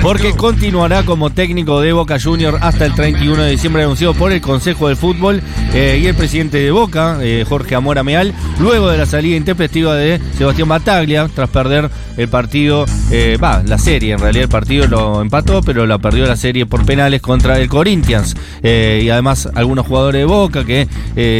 porque 0.02 0.34
continuará 0.34 1.04
como 1.04 1.30
técnico 1.30 1.82
de 1.82 1.94
Boca 1.94 2.18
Junior 2.20 2.58
hasta 2.62 2.86
el 2.86 2.94
31 2.94 3.44
de 3.44 3.52
diciembre, 3.52 3.84
anunciado 3.84 4.14
por 4.14 4.32
el 4.32 4.42
Consejo 4.42 4.88
del 4.88 4.98
Fútbol 4.98 5.42
eh, 5.74 6.00
y 6.02 6.08
el 6.08 6.16
presidente 6.16 6.58
de 6.58 6.72
Boca, 6.72 7.20
eh, 7.22 7.46
Jorge 7.48 7.76
Amora 7.76 8.04
Meal, 8.04 8.34
luego 8.60 8.90
de 8.90 8.98
la 8.98 9.06
salida 9.06 9.36
intempestiva 9.36 9.96
de 9.96 10.20
Sebastián 10.38 10.70
Bataglia, 10.70 11.30
tras 11.34 11.50
perder 11.50 11.90
el 12.18 12.28
partido, 12.28 12.86
eh, 13.12 13.38
va, 13.42 13.62
la 13.66 13.78
serie, 13.78 14.14
en 14.14 14.20
realidad 14.20 14.44
el 14.44 14.50
partido 14.50 14.88
lo 14.88 15.22
empató, 15.22 15.62
pero 15.62 15.86
la 15.86 15.98
perdió 16.00 16.26
la 16.26 16.36
serie 16.36 16.66
por 16.66 16.86
penales 16.86 17.22
contra 17.22 17.60
el 17.60 17.68
Corinthians. 17.68 18.36
Y 18.64 19.10
además 19.10 19.50
algunos 19.54 19.86
jugadores 19.86 20.22
de 20.22 20.26
Boca 20.26 20.66
que 20.66 20.88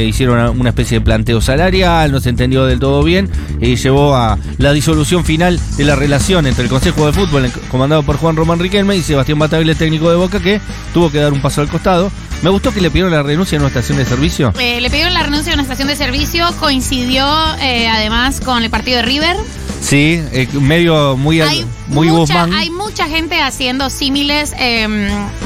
hicieron 0.08 0.36
una, 0.36 0.52
una 0.52 0.70
especie 0.70 1.00
de 1.00 1.06
planteo 1.06 1.42
salarial, 1.42 2.12
no 2.12 2.20
se 2.20 2.30
entendió 2.30 2.66
del 2.66 2.80
todo 2.80 3.04
bien, 3.04 3.30
y 3.60 3.76
llevó 3.76 4.16
a 4.16 4.38
la 4.58 4.72
disolución 4.72 5.26
final 5.26 5.60
de 5.78 5.84
la 5.84 5.96
relación 5.96 6.48
entre 6.48 6.64
el 6.64 6.70
Consejo 6.70 7.06
de 7.06 7.14
Fútbol, 7.14 7.52
comandado 7.70 8.04
por 8.04 8.18
Juan 8.18 8.36
Román 8.36 8.47
Riquelme, 8.56 8.96
y 8.96 9.04
Sebastián 9.04 9.40
Bataglia, 9.40 9.76
técnico 9.76 10.10
de 10.10 10.16
Boca, 10.16 10.40
que 10.40 10.62
tuvo 10.94 11.12
que 11.12 11.18
dar 11.20 11.34
un 11.34 11.42
paso 11.42 11.62
al 11.62 11.68
costado. 11.70 12.12
Me 12.44 12.50
gustó 12.52 12.72
que 12.74 12.82
le 12.82 12.90
pidieron 12.92 13.12
la 13.12 13.24
renuncia 13.24 13.56
en 13.56 13.62
una 13.64 13.70
estación 13.70 13.98
de 13.98 14.06
servicio. 14.06 14.54
Eh, 14.60 14.80
le 14.80 14.90
pidieron 14.90 15.14
la 15.14 15.24
renuncia 15.24 15.52
a 15.52 15.56
una 15.56 15.64
estación 15.64 15.88
de 15.88 15.96
servicio, 15.96 16.46
coincidió 16.60 17.26
eh, 17.60 17.88
además 17.88 18.40
con 18.42 18.64
el 18.64 18.70
partido 18.70 18.98
de 18.98 19.04
River. 19.04 19.36
Sí, 19.82 20.22
eh, 20.32 20.48
medio 20.54 21.18
muy, 21.18 21.42
Hay 21.42 21.66
muy 21.88 22.08
mucha, 22.10 22.20
Guzmán. 22.44 22.54
hay 22.54 22.70
mucha 22.70 23.08
gente 23.08 23.40
haciendo 23.42 23.90
símiles 23.90 24.54
eh, 24.60 24.88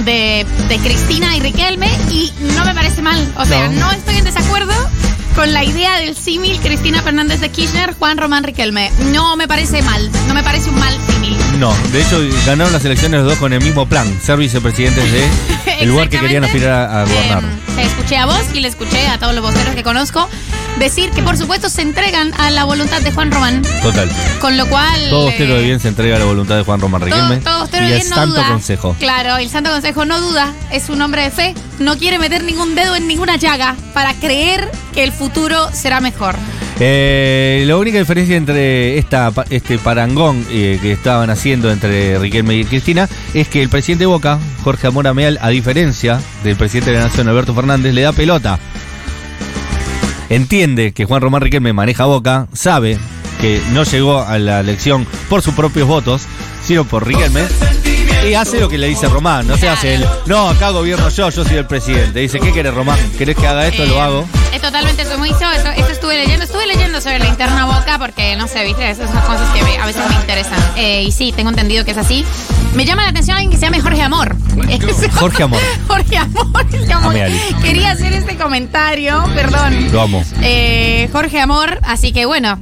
de, 0.05 0.46
de 0.70 0.77
Cristina 0.79 1.36
y 1.36 1.39
Riquelme 1.41 1.89
y 2.10 2.31
no 2.58 2.65
me 2.65 2.74
parece 2.74 3.01
mal. 3.01 3.20
O 3.38 3.46
sea, 3.46 3.67
No. 3.70 3.79
no, 3.88 3.91
estoy 3.91 4.17
en 4.17 4.24
desacuerdo 4.25 4.74
con 5.35 5.53
la 5.53 5.63
idea 5.63 5.97
del 5.97 6.15
símil 6.15 6.59
Cristina 6.59 7.01
Fernández 7.01 7.39
de 7.39 7.50
Kirchner, 7.50 7.93
Juan 7.97 8.17
Román 8.17 8.43
Riquelme. 8.43 8.91
No 9.11 9.35
me 9.35 9.47
parece 9.47 9.81
mal, 9.81 10.09
no 10.27 10.33
me 10.33 10.43
parece 10.43 10.69
un 10.69 10.79
mal 10.79 10.93
símil. 11.07 11.35
No, 11.59 11.73
de 11.91 12.01
hecho 12.01 12.19
ganaron 12.45 12.73
las 12.73 12.83
elecciones 12.85 13.21
los 13.21 13.29
dos 13.29 13.39
con 13.39 13.53
el 13.53 13.61
mismo 13.61 13.88
plan, 13.88 14.19
ser 14.21 14.38
vicepresidentes 14.38 15.11
de 15.11 15.27
el 15.79 15.89
lugar 15.89 16.09
que 16.09 16.19
querían 16.19 16.43
aspirar 16.43 16.89
a, 16.89 17.03
gobernar. 17.05 17.43
Eh, 17.43 17.75
te 17.75 17.83
escuché 17.83 18.17
a 18.17 18.25
vos 18.25 18.41
y 18.53 18.59
le 18.59 18.67
escuché 18.67 19.07
a 19.07 19.17
todos 19.17 19.33
los 19.33 19.43
voceros 19.43 19.75
que 19.75 19.83
conozco 19.83 20.27
decir 20.79 21.11
que 21.11 21.21
por 21.21 21.38
supuesto 21.38 21.69
se 21.69 21.81
entregan 21.81 22.33
a 22.39 22.50
la 22.50 22.63
voluntad 22.63 23.01
de 23.01 23.11
Juan 23.11 23.31
Román, 23.31 23.61
Total. 23.81 24.09
con 24.39 24.57
lo 24.57 24.65
cual... 24.67 25.09
Todo 25.09 25.27
eh, 25.27 25.31
Bostero 25.31 25.55
de 25.55 25.63
Bien 25.63 25.79
se 25.79 25.89
entrega 25.89 26.15
a 26.15 26.19
la 26.19 26.25
voluntad 26.25 26.57
de 26.57 26.63
Juan 26.63 26.79
Román 26.79 27.01
Riquelme 27.01 27.38
Todo, 27.38 27.67
todo 27.67 27.81
y 27.81 27.85
de 27.85 27.88
el 27.88 27.93
Bien 27.97 28.09
no 28.09 28.15
Santo 28.15 28.35
duda. 28.35 28.47
Consejo. 28.47 28.95
Claro, 29.00 29.38
el 29.38 29.50
Santo 29.50 29.69
Consejo 29.69 30.05
no 30.05 30.19
duda, 30.19 30.53
es 30.71 30.89
un 30.89 31.01
hombre 31.01 31.23
de 31.23 31.31
fe, 31.31 31.55
no 31.79 31.97
quiere 31.97 32.19
meter 32.19 32.43
ningún 32.43 32.75
dedo 32.75 32.95
en 32.95 33.07
ninguna 33.07 33.35
llaga 33.35 33.75
para 33.93 34.13
creer 34.13 34.71
que 34.93 35.03
el 35.03 35.12
futuro 35.12 35.69
será 35.74 36.01
mejor. 36.01 36.36
Eh, 36.79 37.63
la 37.67 37.77
única 37.77 38.00
diferencia 38.00 38.36
entre 38.36 38.98
esta, 38.98 39.31
este 39.50 39.77
parangón 39.77 40.45
eh, 40.50 40.79
que 40.81 40.91
estaban 40.91 41.29
haciendo 41.29 41.71
entre 41.71 42.17
Riquelme 42.17 42.55
y 42.55 42.65
Cristina 42.65 43.07
es 43.33 43.48
que 43.48 43.62
el 43.62 43.69
presidente 43.69 44.03
de 44.03 44.07
Boca, 44.07 44.39
Jorge 44.63 44.88
Amora 44.88 45.13
Meal, 45.13 45.38
a 45.41 45.50
diferencia 45.50 46.19
del 46.43 46.55
presidente 46.55 46.91
de 46.91 46.98
la 46.98 47.03
Nación, 47.03 47.27
Alberto 47.27 47.53
Fernández, 47.53 47.93
le 47.93 48.01
da 48.01 48.13
pelota. 48.13 48.60
Entiende 50.29 50.93
que 50.93 51.05
Juan 51.05 51.21
Román 51.21 51.41
Riquelme 51.41 51.74
maneja 51.74 52.05
Boca, 52.05 52.48
sabe 52.53 52.98
que 53.39 53.62
no 53.74 53.83
llegó 53.83 54.24
a 54.24 54.39
la 54.39 54.60
elección 54.60 55.05
por 55.29 55.41
sus 55.41 55.53
propios 55.53 55.88
votos, 55.88 56.24
sino 56.63 56.86
por 56.86 57.05
Riquelme. 57.05 57.41
Y 58.27 58.33
hace 58.35 58.59
lo 58.59 58.69
que 58.69 58.77
le 58.77 58.87
dice 58.87 59.07
Román, 59.07 59.47
no 59.47 59.57
se 59.57 59.67
hace 59.67 59.95
el, 59.95 60.05
no, 60.27 60.49
acá 60.49 60.69
gobierno 60.69 61.09
yo, 61.09 61.29
yo 61.29 61.43
soy 61.43 61.57
el 61.57 61.65
presidente. 61.65 62.19
Dice, 62.19 62.39
¿qué 62.39 62.53
querés 62.53 62.73
Román? 62.73 62.97
¿Querés 63.17 63.35
que 63.35 63.47
haga 63.47 63.67
esto? 63.67 63.83
Eh, 63.83 63.87
Lo 63.87 64.01
hago. 64.01 64.25
Es 64.53 64.61
totalmente 64.61 65.03
su 65.05 65.17
juicio, 65.17 65.49
eso, 65.51 65.69
eso 65.75 65.89
estuve 65.89 66.15
leyendo. 66.17 66.45
Estuve 66.45 66.67
leyendo 66.67 67.01
sobre 67.01 67.19
la 67.19 67.27
interna 67.27 67.65
boca 67.65 67.97
porque, 67.97 68.35
no 68.35 68.47
sé, 68.47 68.63
viste, 68.63 68.89
esas 68.89 69.09
son 69.09 69.21
cosas 69.21 69.49
que 69.55 69.63
me- 69.63 69.77
a 69.77 69.85
veces 69.85 70.03
me 70.07 70.15
interesan. 70.15 70.59
Eh, 70.75 71.03
y 71.07 71.11
sí, 71.11 71.33
tengo 71.35 71.49
entendido 71.49 71.83
que 71.83 71.91
es 71.91 71.97
así. 71.97 72.23
Me 72.75 72.85
llama 72.85 73.03
la 73.03 73.09
atención 73.09 73.35
alguien 73.37 73.51
que 73.51 73.57
se 73.57 73.65
llame 73.65 73.81
Jorge 73.81 74.01
Amor. 74.01 74.35
Jorge 75.15 75.43
Amor. 75.43 75.59
Jorge 75.87 76.17
Amor. 76.17 76.45
como- 76.93 77.09
Ame 77.09 77.21
a 77.23 77.25
Ali. 77.25 77.39
quería 77.63 77.91
hacer 77.91 78.13
este 78.13 78.35
comentario, 78.37 79.23
perdón. 79.35 79.91
Lo 79.91 80.01
amo. 80.01 80.23
Eh, 80.41 81.09
Jorge 81.11 81.39
Amor, 81.39 81.79
así 81.83 82.11
que 82.13 82.25
bueno. 82.25 82.59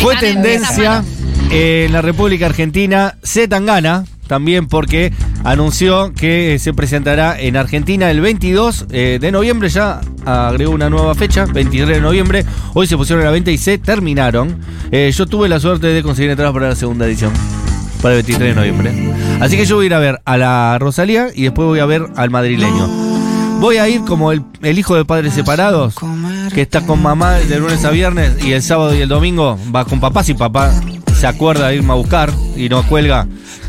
Fue 0.00 0.16
tendencia 0.16 1.02
en 1.50 1.92
la 1.92 2.02
República 2.02 2.46
Argentina 2.46 3.16
Z 3.22 3.48
Tangana, 3.48 4.04
también 4.30 4.68
porque 4.68 5.12
anunció 5.42 6.12
que 6.14 6.54
eh, 6.54 6.58
se 6.60 6.72
presentará 6.72 7.36
en 7.36 7.56
Argentina 7.56 8.12
el 8.12 8.20
22 8.20 8.86
eh, 8.92 9.18
de 9.20 9.32
noviembre, 9.32 9.68
ya 9.68 10.00
agregó 10.24 10.70
una 10.70 10.88
nueva 10.88 11.16
fecha, 11.16 11.46
23 11.46 11.96
de 11.96 12.00
noviembre, 12.00 12.46
hoy 12.74 12.86
se 12.86 12.96
pusieron 12.96 13.22
a 13.22 13.26
la 13.26 13.32
venta 13.32 13.50
y 13.50 13.58
se 13.58 13.78
terminaron. 13.78 14.60
Eh, 14.92 15.10
yo 15.12 15.26
tuve 15.26 15.48
la 15.48 15.58
suerte 15.58 15.88
de 15.88 16.04
conseguir 16.04 16.30
entradas 16.30 16.54
para 16.54 16.68
la 16.68 16.76
segunda 16.76 17.06
edición. 17.06 17.32
Para 18.00 18.14
el 18.14 18.22
23 18.22 18.54
de 18.54 18.54
noviembre. 18.54 19.14
Así 19.40 19.56
que 19.56 19.66
yo 19.66 19.74
voy 19.74 19.86
a 19.86 19.86
ir 19.86 19.94
a 19.94 19.98
ver 19.98 20.20
a 20.24 20.36
la 20.36 20.78
Rosalía 20.78 21.30
y 21.34 21.42
después 21.42 21.66
voy 21.66 21.80
a 21.80 21.86
ver 21.86 22.06
al 22.14 22.30
madrileño. 22.30 22.86
Voy 23.58 23.78
a 23.78 23.88
ir 23.88 24.02
como 24.02 24.30
el, 24.30 24.44
el 24.62 24.78
hijo 24.78 24.94
de 24.94 25.04
padres 25.04 25.34
separados, 25.34 25.96
que 26.54 26.62
está 26.62 26.86
con 26.86 27.02
mamá 27.02 27.32
de 27.32 27.58
lunes 27.58 27.84
a 27.84 27.90
viernes 27.90 28.44
y 28.44 28.52
el 28.52 28.62
sábado 28.62 28.94
y 28.94 29.00
el 29.00 29.08
domingo 29.08 29.58
va 29.74 29.84
con 29.84 29.98
papá 29.98 30.22
si 30.22 30.34
papá 30.34 30.72
se 31.20 31.26
acuerda 31.26 31.68
de 31.68 31.76
irme 31.76 31.92
a 31.92 31.96
buscar 31.96 32.32
y 32.56 32.68
no 32.70 32.82
cuelga. 32.86 33.26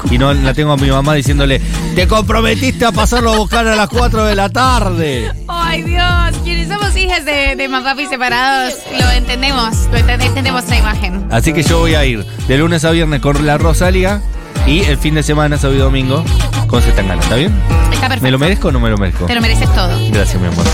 Y 0.10 0.18
no 0.18 0.34
la 0.34 0.54
tengo 0.54 0.72
a 0.72 0.78
mi 0.78 0.90
mamá 0.90 1.14
diciéndole, 1.16 1.60
te 1.96 2.08
comprometiste 2.08 2.86
a 2.86 2.92
pasarlo 2.92 3.34
a 3.34 3.38
buscar 3.38 3.68
a 3.68 3.76
las 3.76 3.90
4 3.90 4.26
de 4.26 4.36
la 4.36 4.48
tarde. 4.50 5.30
Ay 5.50 5.82
Dios, 5.84 6.38
quienes 6.44 6.70
somos 6.70 6.96
hijas 6.96 7.24
de, 7.26 7.56
de 7.58 7.70
papis 7.70 8.10
separados, 8.10 8.74
lo 9.00 9.12
entendemos, 9.12 9.76
lo 9.92 9.98
ente- 9.98 10.26
entendemos 10.26 10.68
la 10.70 10.78
imagen. 10.78 11.28
Así 11.30 11.52
que 11.54 11.62
yo 11.62 11.80
voy 11.80 11.94
a 11.96 12.06
ir 12.06 12.26
de 12.48 12.58
lunes 12.58 12.84
a 12.86 12.92
viernes 12.92 13.20
con 13.22 13.46
la 13.46 13.58
Rosalía 13.58 14.22
y 14.66 14.80
el 14.86 14.98
fin 14.98 15.14
de 15.16 15.24
semana, 15.24 15.58
sábado 15.58 15.78
y 15.78 15.82
domingo, 15.82 16.24
con 16.68 16.82
Zetangana. 16.82 17.22
¿Está 17.22 17.36
bien? 17.36 17.54
Está 17.92 18.08
perfecto. 18.08 18.24
¿Me 18.24 18.32
lo 18.32 18.40
merezco 18.40 18.68
o 18.70 18.72
no 18.72 18.80
me 18.80 18.90
lo 18.90 18.98
merezco? 18.98 19.26
Te 19.26 19.36
lo 19.36 19.42
mereces 19.42 19.72
todo. 19.76 20.00
Gracias, 20.10 20.42
mi 20.42 20.48
amor. 20.48 20.66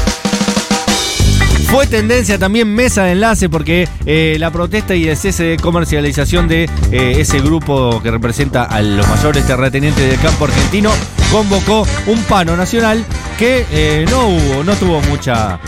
Fue 1.70 1.86
tendencia 1.86 2.38
también 2.40 2.74
mesa 2.74 3.04
de 3.04 3.12
enlace 3.12 3.50
porque 3.50 3.88
eh, 4.06 4.38
la 4.40 4.52
protesta 4.52 4.96
y 4.96 5.08
el 5.10 5.18
cese 5.18 5.44
de 5.44 5.58
comercialización 5.58 6.48
de 6.48 6.64
eh, 6.92 7.16
ese 7.18 7.40
grupo 7.42 8.02
que 8.02 8.10
representa 8.10 8.64
a 8.64 8.82
los 8.82 9.06
mayores 9.08 9.46
terratenientes 9.46 10.10
del 10.10 10.20
campo 10.20 10.46
argentino 10.46 10.92
convocó 11.30 11.86
un 12.08 12.24
pano 12.24 12.56
nacional 12.56 13.04
que 13.38 13.66
eh, 13.72 14.06
no 14.10 14.28
hubo, 14.30 14.64
no 14.64 14.74
tuvo 14.76 15.02
mucha, 15.02 15.60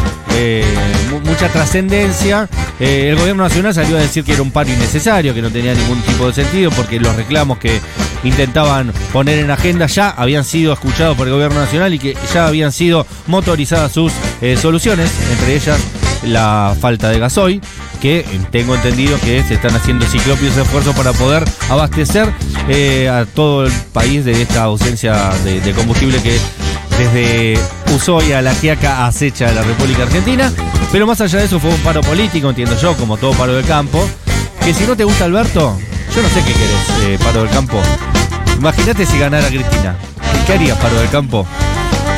mu- 1.11 1.19
mucha 1.19 1.49
trascendencia. 1.49 2.47
El 2.79 3.17
gobierno 3.17 3.43
nacional 3.43 3.73
salió 3.73 3.97
a 3.97 3.99
decir 3.99 4.23
que 4.23 4.31
era 4.31 4.41
un 4.41 4.51
paro 4.51 4.69
innecesario, 4.71 5.33
que 5.33 5.41
no 5.41 5.51
tenía 5.51 5.73
ningún 5.75 6.01
tipo 6.01 6.27
de 6.27 6.33
sentido, 6.33 6.71
porque 6.71 6.97
los 6.97 7.13
reclamos 7.13 7.57
que 7.57 7.81
intentaban 8.23 8.93
poner 9.13 9.39
en 9.39 9.51
agenda 9.51 9.85
ya 9.87 10.09
habían 10.09 10.43
sido 10.43 10.73
escuchados 10.73 11.15
por 11.15 11.27
el 11.27 11.33
gobierno 11.33 11.59
nacional 11.59 11.93
y 11.93 11.99
que 11.99 12.17
ya 12.33 12.47
habían 12.47 12.71
sido 12.71 13.05
motorizadas 13.27 13.91
sus 13.91 14.13
eh, 14.41 14.57
soluciones, 14.57 15.11
entre 15.31 15.55
ellas 15.55 15.79
la 16.23 16.75
falta 16.79 17.09
de 17.09 17.19
gasoil, 17.19 17.61
que 18.01 18.19
eh, 18.19 18.25
tengo 18.51 18.75
entendido 18.75 19.19
que 19.19 19.43
se 19.43 19.53
están 19.53 19.75
haciendo 19.75 20.05
ciclopios 20.05 20.55
esfuerzos 20.57 20.95
para 20.95 21.13
poder 21.13 21.43
abastecer 21.69 22.27
eh, 22.67 23.09
a 23.09 23.25
todo 23.25 23.65
el 23.65 23.71
país 23.93 24.25
de 24.25 24.41
esta 24.41 24.63
ausencia 24.63 25.31
de, 25.43 25.61
de 25.61 25.73
combustible 25.73 26.21
que 26.21 26.37
desde 26.97 27.57
Ushuaia 27.95 28.39
a 28.39 28.41
La 28.41 28.53
Quiaca 28.53 29.07
acecha 29.07 29.51
la 29.53 29.61
República 29.63 30.03
Argentina. 30.03 30.51
Pero 30.91 31.07
más 31.07 31.21
allá 31.21 31.39
de 31.39 31.45
eso 31.45 31.59
fue 31.59 31.69
un 31.69 31.79
paro 31.79 32.01
político, 32.01 32.49
entiendo 32.49 32.75
yo, 32.77 32.95
como 32.97 33.17
todo 33.17 33.31
paro 33.33 33.53
del 33.53 33.65
campo. 33.65 34.07
Que 34.63 34.73
si 34.73 34.85
no 34.85 34.97
te 34.97 35.05
gusta 35.05 35.25
Alberto, 35.25 35.77
yo 36.15 36.21
no 36.21 36.29
sé 36.29 36.43
qué 36.43 36.53
querés, 36.53 36.89
eh, 37.03 37.19
paro 37.23 37.43
del 37.43 37.49
campo. 37.51 37.81
Imagínate 38.57 39.05
si 39.05 39.17
ganara 39.19 39.47
Cristina. 39.47 39.95
¿Qué 40.45 40.53
harías, 40.53 40.77
paro 40.77 40.99
del 40.99 41.09
campo? 41.09 41.45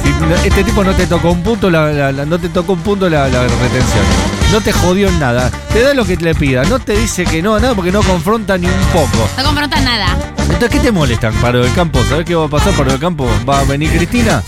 Si 0.03 0.47
este 0.47 0.63
tipo 0.63 0.83
no 0.83 0.93
te 0.95 1.05
tocó 1.05 1.31
un 1.31 1.43
punto, 1.43 1.69
la, 1.69 1.91
la- 1.91 2.11
la- 2.11 2.25
no 2.25 2.39
te 2.39 2.49
tocó 2.49 2.73
un 2.73 2.79
punto 2.79 3.09
la, 3.09 3.27
la 3.27 3.43
retención. 3.43 4.03
No 4.51 4.59
te 4.61 4.71
jodió 4.71 5.07
en 5.09 5.19
nada. 5.19 5.51
Te 5.71 5.81
da 5.83 5.93
lo 5.93 6.05
que 6.05 6.15
le 6.17 6.33
pida. 6.33 6.63
No 6.63 6.79
te 6.79 6.93
dice 6.97 7.23
que 7.25 7.41
no, 7.41 7.59
nada, 7.59 7.73
porque 7.75 7.91
no 7.91 8.01
confronta 8.01 8.57
ni 8.57 8.67
un 8.67 8.73
poco. 8.93 9.27
No 9.37 9.43
confronta 9.43 9.79
nada. 9.81 10.07
Entonces, 10.39 10.69
¿qué 10.69 10.79
te 10.79 10.91
molestan, 10.91 11.33
paro 11.35 11.61
del 11.63 11.73
campo? 11.73 12.03
¿Sabes 12.09 12.25
qué 12.25 12.35
va 12.35 12.45
a 12.45 12.49
pasar, 12.49 12.73
paro 12.73 12.91
del 12.91 12.99
campo? 12.99 13.29
Va 13.47 13.59
a 13.59 13.63
venir 13.63 13.89
Cristina, 13.91 14.41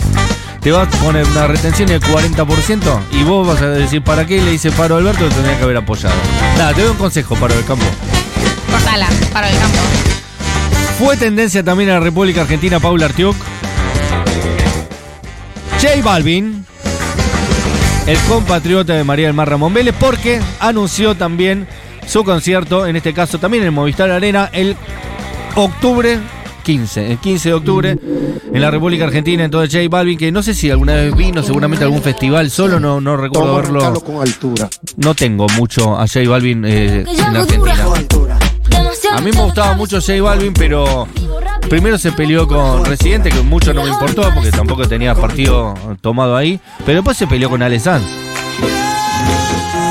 te 0.60 0.70
va 0.72 0.82
a 0.82 0.86
poner 0.90 1.26
una 1.28 1.46
retención 1.46 1.88
del 1.88 2.00
40% 2.00 2.98
y 3.12 3.22
vos 3.22 3.46
vas 3.46 3.62
a 3.62 3.68
decir, 3.68 4.02
¿para 4.02 4.26
qué 4.26 4.40
le 4.42 4.50
dice 4.52 4.70
paro 4.72 4.96
a 4.96 4.98
Alberto? 4.98 5.24
Lo 5.24 5.30
tendría 5.30 5.56
que 5.56 5.64
haber 5.64 5.76
apoyado. 5.78 6.14
Nada, 6.58 6.72
te 6.74 6.82
doy 6.82 6.90
un 6.90 6.96
consejo, 6.96 7.34
paro 7.36 7.54
del 7.54 7.64
campo. 7.64 7.84
Del 8.94 9.00
campo. 9.58 9.78
Fue 11.00 11.16
tendencia 11.16 11.64
también 11.64 11.88
en 11.88 11.96
la 11.96 12.00
República 12.00 12.42
Argentina 12.42 12.78
Paula 12.78 13.06
Artiuk. 13.06 13.34
J 15.82 16.00
Balvin, 16.00 16.64
el 18.06 18.16
compatriota 18.28 18.94
de 18.94 19.02
María 19.02 19.26
del 19.26 19.34
Mar 19.34 19.50
Ramón 19.50 19.74
Vélez, 19.74 19.96
porque 19.98 20.40
anunció 20.60 21.16
también 21.16 21.66
su 22.06 22.22
concierto, 22.22 22.86
en 22.86 22.94
este 22.94 23.12
caso 23.12 23.40
también 23.40 23.64
en 23.64 23.74
Movistar 23.74 24.12
Arena, 24.12 24.48
el 24.52 24.76
octubre 25.56 26.20
15, 26.62 27.10
el 27.10 27.18
15 27.18 27.48
de 27.48 27.54
octubre, 27.54 27.98
en 28.52 28.60
la 28.60 28.70
República 28.70 29.06
Argentina. 29.06 29.42
Entonces 29.44 29.72
J 29.72 29.88
Balvin, 29.90 30.16
que 30.16 30.30
no 30.30 30.40
sé 30.40 30.54
si 30.54 30.70
alguna 30.70 30.94
vez 30.94 31.16
vino, 31.16 31.42
seguramente 31.42 31.82
a 31.84 31.88
algún 31.88 32.00
festival, 32.00 32.48
solo 32.48 32.78
no, 32.78 33.00
no 33.00 33.16
recuerdo 33.16 33.56
a 33.56 33.60
verlo. 33.60 33.80
arrancarlo 33.80 34.00
con 34.02 34.22
altura. 34.24 34.70
No 34.98 35.16
tengo 35.16 35.48
mucho 35.56 35.98
a 35.98 36.06
J 36.06 36.28
Balvin 36.28 36.64
eh, 36.64 37.04
en 37.08 37.36
Argentina. 37.36 38.43
A 39.14 39.20
mí 39.20 39.30
me 39.30 39.42
gustaba 39.42 39.74
mucho 39.74 40.00
J 40.00 40.20
Balvin, 40.20 40.52
pero 40.52 41.06
primero 41.70 41.96
se 41.98 42.10
peleó 42.10 42.48
con 42.48 42.84
Residente, 42.84 43.30
que 43.30 43.40
mucho 43.42 43.72
no 43.72 43.84
me 43.84 43.90
importó, 43.90 44.28
porque 44.34 44.50
tampoco 44.50 44.88
tenía 44.88 45.14
partido 45.14 45.72
tomado 46.00 46.36
ahí. 46.36 46.58
Pero 46.84 46.96
después 46.96 47.16
se 47.16 47.28
peleó 47.28 47.48
con 47.48 47.62
Ale 47.62 47.78
Sanz. 47.78 48.04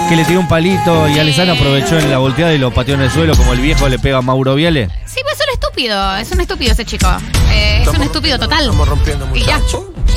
Que 0.09 0.17
le 0.17 0.25
tiró 0.25 0.41
un 0.41 0.47
palito 0.49 1.07
y 1.07 1.19
Ale 1.19 1.31
Sanz 1.31 1.51
aprovechó 1.51 1.97
en 1.97 2.11
la 2.11 2.17
volteada 2.17 2.53
y 2.53 2.57
lo 2.57 2.71
pateó 2.73 2.95
en 2.95 3.01
el 3.01 3.11
suelo, 3.11 3.33
como 3.37 3.53
el 3.53 3.61
viejo 3.61 3.87
le 3.87 3.97
pega 3.97 4.17
a 4.17 4.21
Mauro 4.21 4.55
Viale. 4.55 4.89
Sí, 5.05 5.21
pues 5.23 5.39
es 5.39 5.47
un 5.47 5.53
estúpido. 5.53 6.15
Es 6.17 6.31
un 6.31 6.41
estúpido 6.41 6.73
ese 6.73 6.83
chico. 6.83 7.07
Eh, 7.49 7.81
es 7.81 7.87
un 7.87 8.03
estúpido 8.03 8.37
total. 8.37 8.65
Estamos 8.65 8.89
rompiendo 8.89 9.29
Y 9.33 9.41
ya. 9.43 9.61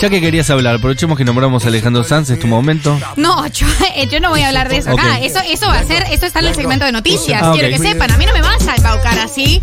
Ya 0.01 0.11
que 0.11 0.21
querías 0.21 0.51
hablar, 0.51 0.75
aprovechemos 0.75 1.17
que 1.17 1.25
nombramos 1.25 1.65
a 1.65 1.69
Alejandro 1.69 2.05
Sanz, 2.05 2.29
es 2.29 2.39
tu 2.39 2.47
momento. 2.47 3.01
No, 3.17 3.47
yo, 3.47 3.67
yo 4.11 4.21
no 4.21 4.29
voy 4.29 4.43
a 4.43 4.49
hablar 4.49 4.69
de 4.69 4.77
eso 4.77 4.91
acá. 4.91 5.19
Eso, 5.21 5.41
eso 5.49 5.67
va 5.69 5.79
a 5.79 5.85
ser, 5.85 6.05
eso 6.11 6.27
está 6.27 6.41
en 6.41 6.47
el 6.47 6.55
segmento 6.55 6.85
de 6.85 6.93
noticias. 6.93 7.41
Ah. 7.43 7.53
Quiero 7.55 7.69
que 7.71 7.79
sepan, 7.79 8.11
a 8.11 8.19
mí 8.19 8.27
no 8.27 8.35
me 8.35 8.43
vas 8.43 8.67
a 8.69 8.75
embaucar 8.77 9.19
así. 9.19 9.63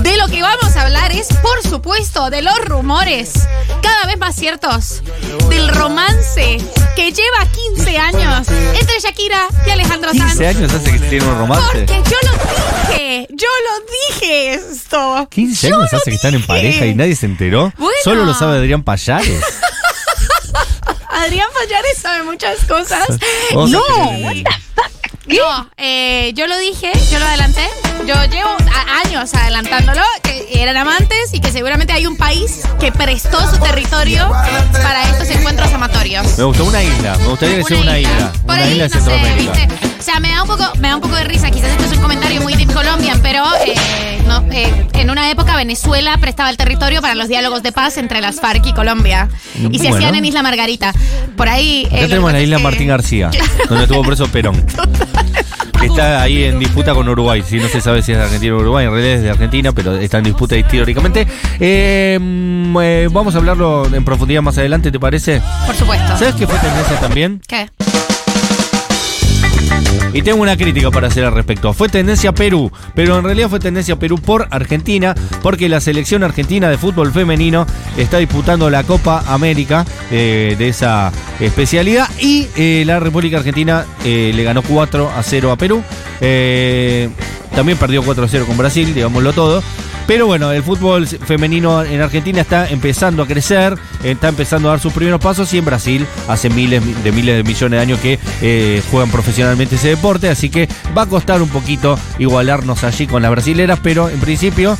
De 0.00 0.16
lo 0.16 0.28
que 0.28 0.40
vamos 0.40 0.74
a 0.76 0.82
hablar 0.82 1.12
es, 1.12 1.28
por 1.42 1.62
supuesto, 1.62 2.30
de 2.30 2.40
los 2.40 2.58
rumores 2.64 3.32
cada 3.82 4.06
vez 4.06 4.18
más 4.18 4.34
ciertos 4.34 5.02
del 5.50 5.68
romance 5.68 6.58
que 6.96 7.12
lleva 7.12 7.46
15 7.74 7.98
años 7.98 8.48
entre 8.48 8.98
Shakira 8.98 9.46
y 9.66 9.70
Alejandro 9.70 10.14
Sanz. 10.14 10.38
15 10.38 10.46
años 10.46 10.72
hace 10.72 10.92
que 10.92 10.98
tiene 11.00 11.26
un 11.26 11.38
romance. 11.38 11.66
Porque 11.70 12.02
yo 12.10 12.16
lo 12.30 12.75
dije, 12.88 13.26
yo 13.30 13.48
lo 13.48 13.86
dije 14.14 14.54
esto. 14.54 15.28
15 15.30 15.68
Yo 15.68 15.76
años 15.76 15.92
hace 15.92 16.10
que 16.10 16.16
están 16.16 16.34
en 16.34 16.46
pareja 16.46 16.86
y 16.86 16.94
nadie 16.94 17.14
se 17.16 17.26
enteró. 17.26 17.72
Bueno. 17.76 17.92
Solo 18.04 18.24
lo 18.24 18.34
sabe 18.34 18.58
Adrián 18.58 18.82
Payares. 18.82 19.42
Adrián 21.10 21.48
Payares 21.54 21.98
sabe 22.00 22.22
muchas 22.24 22.64
cosas. 22.66 23.06
No, 23.52 23.60
what 23.70 24.32
the 24.34 24.44
fuck? 24.74 24.92
No, 25.26 25.68
eh, 25.76 26.32
yo 26.34 26.46
lo 26.46 26.56
dije, 26.58 26.92
yo 27.10 27.18
lo 27.18 27.26
adelanté. 27.26 27.66
Yo 28.06 28.14
llevo 28.26 28.50
años 29.04 29.34
adelantándolo, 29.34 30.02
que 30.22 30.46
eran 30.62 30.76
amantes 30.76 31.32
y 31.32 31.40
que 31.40 31.50
seguramente 31.50 31.92
hay 31.92 32.06
un 32.06 32.16
país 32.16 32.60
que 32.78 32.92
prestó 32.92 33.40
su 33.50 33.58
territorio 33.58 34.28
para 34.72 35.08
estos 35.10 35.28
encuentros 35.30 35.72
amatorios. 35.72 36.38
Me 36.38 36.44
gustó 36.44 36.64
una 36.66 36.80
isla, 36.82 37.16
me 37.18 37.26
gustaría 37.26 37.56
que 37.56 37.64
sea 37.64 37.78
una 37.80 37.98
isla. 37.98 38.32
Por 38.46 38.54
Una 38.54 38.62
ahí, 38.64 38.72
isla 38.72 38.88
de 38.88 38.88
no 38.88 38.94
sé, 38.94 39.10
Centroamérica. 39.10 39.52
¿viste? 39.66 39.86
O 39.95 39.95
sea, 40.06 40.20
me 40.20 40.30
da 40.30 40.42
un 40.42 40.48
poco, 40.48 40.64
me 40.78 40.88
da 40.88 40.94
un 40.96 41.00
poco 41.02 41.16
de 41.16 41.24
risa. 41.24 41.50
Quizás 41.50 41.70
esto 41.70 41.84
es 41.84 41.92
un 41.92 41.98
comentario 42.02 42.40
muy 42.40 42.54
Deep 42.54 42.72
Colombian, 42.72 43.20
pero 43.22 43.44
eh, 43.66 43.74
no, 44.26 44.44
eh, 44.52 44.86
en 44.94 45.10
una 45.10 45.30
época 45.30 45.56
Venezuela 45.56 46.16
prestaba 46.20 46.48
el 46.50 46.56
territorio 46.56 47.00
para 47.02 47.14
los 47.14 47.28
diálogos 47.28 47.62
de 47.62 47.72
paz 47.72 47.96
entre 47.98 48.20
las 48.20 48.40
FARC 48.40 48.64
y 48.66 48.72
Colombia. 48.72 49.28
Y 49.70 49.78
se 49.78 49.88
Bueno. 49.88 49.96
hacían 49.96 50.14
en 50.14 50.24
Isla 50.24 50.42
Margarita. 50.42 50.92
Por 51.36 51.48
ahí. 51.48 51.86
Acá 51.86 51.96
eh, 52.00 52.08
tenemos 52.08 52.32
la 52.32 52.40
isla 52.40 52.56
que- 52.58 52.62
Martín 52.62 52.88
García, 52.88 53.30
donde 53.68 53.84
estuvo 53.84 54.02
preso 54.02 54.28
Perón. 54.28 54.64
Que 55.80 55.86
está 55.86 56.22
ahí 56.22 56.44
en 56.44 56.58
disputa 56.58 56.94
con 56.94 57.06
Uruguay. 57.08 57.42
Si 57.46 57.56
no 57.58 57.68
se 57.68 57.80
sabe 57.82 58.02
si 58.02 58.12
es 58.12 58.18
de 58.18 58.24
Argentina 58.24 58.54
o 58.54 58.58
Uruguay, 58.60 58.86
en 58.86 58.92
realidad 58.92 59.14
es 59.16 59.22
de 59.22 59.30
Argentina, 59.30 59.72
pero 59.72 59.96
está 59.96 60.18
en 60.18 60.24
disputa 60.24 60.56
teóricamente. 60.68 61.26
Eh, 61.60 62.18
mm, 62.20 62.76
eh, 62.80 63.08
vamos 63.10 63.34
a 63.34 63.38
hablarlo 63.38 63.86
en 63.92 64.04
profundidad 64.04 64.40
más 64.40 64.56
adelante, 64.56 64.90
¿te 64.90 64.98
parece? 64.98 65.42
Por 65.66 65.74
supuesto. 65.74 66.16
¿Sabes 66.16 66.34
qué 66.36 66.46
fue 66.46 66.58
tendencia 66.60 66.98
también? 67.00 67.42
¿Qué? 67.46 67.68
Y 70.16 70.22
tengo 70.22 70.40
una 70.40 70.56
crítica 70.56 70.90
para 70.90 71.08
hacer 71.08 71.26
al 71.26 71.34
respecto. 71.34 71.74
Fue 71.74 71.90
tendencia 71.90 72.32
Perú, 72.32 72.72
pero 72.94 73.18
en 73.18 73.24
realidad 73.24 73.50
fue 73.50 73.60
tendencia 73.60 73.96
Perú 73.96 74.16
por 74.16 74.48
Argentina, 74.50 75.14
porque 75.42 75.68
la 75.68 75.78
selección 75.78 76.24
argentina 76.24 76.70
de 76.70 76.78
fútbol 76.78 77.12
femenino 77.12 77.66
está 77.98 78.16
disputando 78.16 78.70
la 78.70 78.82
Copa 78.82 79.22
América 79.26 79.84
eh, 80.10 80.56
de 80.58 80.68
esa 80.68 81.12
especialidad 81.38 82.08
y 82.18 82.48
eh, 82.56 82.84
la 82.86 82.98
República 82.98 83.36
Argentina 83.36 83.84
eh, 84.06 84.32
le 84.34 84.42
ganó 84.42 84.62
4 84.62 85.10
a 85.14 85.22
0 85.22 85.52
a 85.52 85.56
Perú. 85.56 85.82
También 87.54 87.76
perdió 87.76 88.02
4 88.02 88.24
a 88.24 88.28
0 88.28 88.44
con 88.46 88.56
Brasil, 88.56 88.94
digámoslo 88.94 89.34
todo. 89.34 89.62
Pero 90.06 90.26
bueno, 90.26 90.52
el 90.52 90.62
fútbol 90.62 91.06
femenino 91.06 91.82
en 91.82 92.00
Argentina 92.00 92.40
está 92.40 92.68
empezando 92.68 93.24
a 93.24 93.26
crecer, 93.26 93.76
está 94.04 94.28
empezando 94.28 94.68
a 94.68 94.72
dar 94.72 94.80
sus 94.80 94.92
primeros 94.92 95.20
pasos 95.20 95.52
y 95.52 95.58
en 95.58 95.64
Brasil 95.64 96.06
hace 96.28 96.48
miles 96.48 96.82
de 97.02 97.12
miles 97.12 97.36
de 97.36 97.42
millones 97.42 97.78
de 97.78 97.82
años 97.82 97.98
que 97.98 98.18
eh, 98.40 98.82
juegan 98.90 99.10
profesionalmente 99.10 99.74
ese 99.74 99.88
deporte, 99.88 100.28
así 100.28 100.48
que 100.48 100.68
va 100.96 101.02
a 101.02 101.06
costar 101.06 101.42
un 101.42 101.48
poquito 101.48 101.98
igualarnos 102.18 102.84
allí 102.84 103.06
con 103.06 103.20
las 103.22 103.32
brasileras, 103.32 103.80
pero 103.82 104.08
en 104.08 104.20
principio 104.20 104.78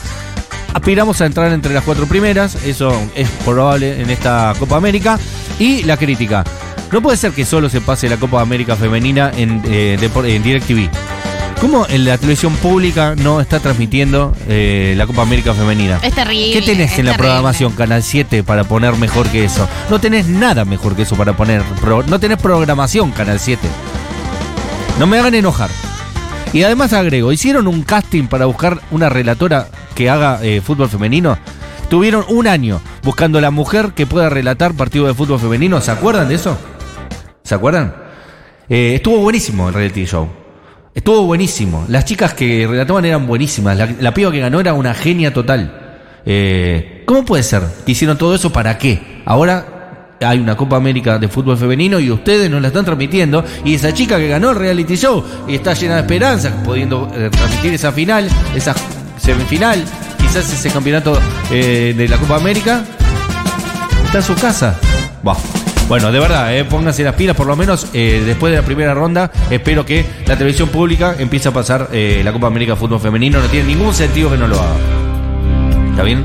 aspiramos 0.73 1.21
a 1.21 1.27
entrar 1.27 1.51
entre 1.53 1.75
las 1.75 1.83
cuatro 1.83 2.07
primeras, 2.07 2.55
eso 2.65 2.93
es 3.15 3.29
probable 3.45 4.01
en 4.01 4.11
esta 4.11 4.55
Copa 4.59 4.77
América. 4.77 5.19
Y 5.59 5.83
la 5.85 5.97
crítica, 5.97 6.45
no 6.93 7.01
puede 7.01 7.17
ser 7.17 7.33
que 7.33 7.45
solo 7.45 7.69
se 7.69 7.81
pase 7.81 8.09
la 8.09 8.19
Copa 8.19 8.43
América 8.43 8.77
femenina 8.77 9.33
en, 9.35 9.63
eh, 9.67 9.99
en 9.99 10.43
DirecTV. 10.43 11.16
¿Cómo 11.61 11.87
en 11.89 12.05
la 12.05 12.19
televisión 12.19 12.55
pública 12.57 13.15
no 13.17 13.41
está 13.41 13.61
transmitiendo 13.61 14.35
eh, 14.47 14.95
la 14.97 15.07
Copa 15.07 15.23
América 15.23 15.55
femenina? 15.55 15.99
Es 16.03 16.15
terrible. 16.15 16.53
¿Qué 16.53 16.63
tenés 16.63 16.99
en 16.99 17.07
la 17.07 17.17
programación 17.17 17.73
Canal 17.73 18.03
7 18.03 18.43
para 18.45 18.65
poner 18.65 18.95
mejor 18.97 19.27
que 19.29 19.45
eso? 19.45 19.67
No 19.89 19.99
tenés 19.99 20.29
nada 20.29 20.65
mejor 20.67 20.95
que 20.95 21.03
eso 21.03 21.17
para 21.17 21.35
poner. 21.35 21.63
pro- 21.81 22.03
no 22.03 22.21
tenés 22.21 22.39
programación 22.39 23.11
Canal 23.13 23.41
7. 23.41 23.67
No 24.99 25.07
me 25.07 25.19
hagan 25.19 25.35
enojar. 25.35 25.71
Y 26.53 26.63
además 26.63 26.93
agrego, 26.93 27.33
hicieron 27.33 27.67
un 27.67 27.83
casting 27.83 28.27
para 28.29 28.47
buscar 28.47 28.81
una 28.91 29.09
relatora 29.09 29.67
que 29.95 30.11
haga 30.11 30.39
eh, 30.43 30.61
fútbol 30.65 30.89
femenino. 30.91 31.39
Tuvieron 31.89 32.25
un 32.29 32.47
año 32.49 32.81
buscando 33.03 33.41
la 33.41 33.51
mujer 33.51 33.93
que 33.95 34.07
pueda 34.07 34.29
relatar 34.29 34.75
partido 34.75 35.07
de 35.07 35.15
fútbol 35.15 35.41
femenino. 35.41 35.81
¿Se 35.81 35.91
acuerdan 35.91 36.29
de 36.29 36.35
eso? 36.35 36.57
¿Se 37.43 37.55
acuerdan? 37.55 37.95
Eh, 38.69 38.93
estuvo 38.97 39.19
buenísimo 39.19 39.69
el 39.69 39.75
reality 39.75 40.05
show. 40.05 40.29
Estuvo 40.97 41.27
buenísimo. 41.27 41.85
Las 41.89 42.07
chicas 42.07 42.33
que 42.33 42.67
relataban 42.67 43.05
eran 43.05 43.27
buenísimas. 43.27 43.77
La, 43.77 43.87
la 44.01 44.15
piba 44.15 44.33
que 44.33 44.41
ganó 44.41 44.61
era 44.61 44.73
una 44.73 44.95
genia 44.95 45.31
total. 45.31 45.71
Eh, 46.25 47.03
¿Cómo 47.05 47.23
puede 47.23 47.43
ser? 47.43 47.63
¿Hicieron 47.85 48.17
todo 48.17 48.35
eso 48.35 48.51
para 48.51 48.79
qué? 48.79 49.23
Ahora 49.27 50.17
hay 50.23 50.39
una 50.39 50.57
Copa 50.57 50.77
América 50.77 51.19
de 51.19 51.29
fútbol 51.29 51.59
femenino 51.59 52.01
y 52.01 52.11
ustedes 52.11 52.51
nos 52.51 52.63
la 52.63 52.69
están 52.69 52.87
transmitiendo. 52.87 53.45
Y 53.63 53.75
esa 53.75 53.93
chica 53.93 54.17
que 54.17 54.27
ganó 54.27 54.51
el 54.51 54.57
reality 54.57 54.97
show 54.97 55.23
y 55.47 55.57
está 55.57 55.75
llena 55.75 55.97
de 55.97 56.01
esperanzas, 56.01 56.55
pudiendo 56.65 57.13
eh, 57.15 57.29
transmitir 57.31 57.75
esa 57.75 57.93
final, 57.93 58.31
esa 58.55 58.75
semifinal, 59.19 59.85
quizás 60.17 60.51
ese 60.51 60.71
campeonato 60.71 61.21
eh, 61.51 61.93
de 61.95 62.09
la 62.09 62.17
Copa 62.17 62.37
América, 62.37 62.83
está 64.07 64.17
en 64.17 64.25
su 64.25 64.35
casa. 64.35 64.81
Bueno, 65.89 66.11
de 66.11 66.19
verdad, 66.19 66.57
eh, 66.57 66.65
pónganse 66.65 67.05
las 67.05 67.15
pilas, 67.15 67.37
por 67.37 67.47
lo 67.47 67.55
menos 67.55 67.89
eh, 67.93 68.21
después 68.27 68.51
de 68.51 68.59
la 68.59 68.67
primera 68.67 68.93
ronda, 68.93 69.31
espero 69.51 69.87
que 69.87 70.05
la 70.27 70.37
televisión 70.37 70.69
pública 70.69 71.15
empiece 71.17 71.49
a 71.49 71.53
pasar 71.53 71.91
eh, 71.93 72.23
la 72.25 72.33
Copa 72.33 72.49
América 72.49 72.73
de 72.73 72.77
Fútbol 72.77 72.99
Femenino, 72.99 73.41
no 73.41 73.47
tiene 73.47 73.69
ningún 73.69 73.95
sentido 73.95 74.29
que 74.29 74.37
no 74.37 74.49
lo 74.49 74.57
haga. 74.61 74.75
¿Está 75.91 76.03
bien? 76.03 76.25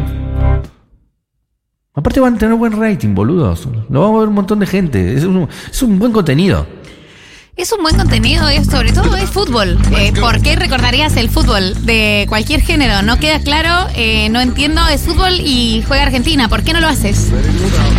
Aparte 1.93 2.19
van 2.19 2.36
a 2.36 2.38
tener 2.39 2.56
buen 2.56 2.71
rating, 2.71 3.13
boludos. 3.13 3.67
Lo 3.89 4.02
vamos 4.02 4.15
a 4.15 4.19
ver 4.21 4.30
un 4.30 4.36
montón 4.36 4.60
de 4.60 4.65
gente. 4.65 5.28
Un, 5.28 5.47
es 5.69 5.84
un 5.84 6.00
buen 6.00 6.12
contenido. 6.12 6.65
Es 7.58 7.72
un 7.74 7.84
buen 7.84 7.98
contenido, 7.98 8.48
es, 8.48 8.68
sobre 8.68 8.94
todo 8.94 9.16
es 9.18 9.30
fútbol. 9.30 9.78
Eh, 9.98 10.14
¿Por 10.14 10.42
qué 10.42 10.56
recordarías 10.56 11.16
el 11.18 11.30
fútbol 11.30 11.86
de 11.86 12.26
cualquier 12.30 12.62
género? 12.62 13.02
No 13.02 13.20
queda 13.20 13.40
claro, 13.40 13.88
eh, 13.94 14.30
no 14.30 14.40
entiendo, 14.40 14.88
es 14.88 15.02
fútbol 15.02 15.34
y 15.34 15.84
juega 15.86 16.04
Argentina. 16.04 16.48
¿Por 16.48 16.64
qué 16.64 16.72
no 16.72 16.80
lo 16.80 16.88
haces? 16.88 17.28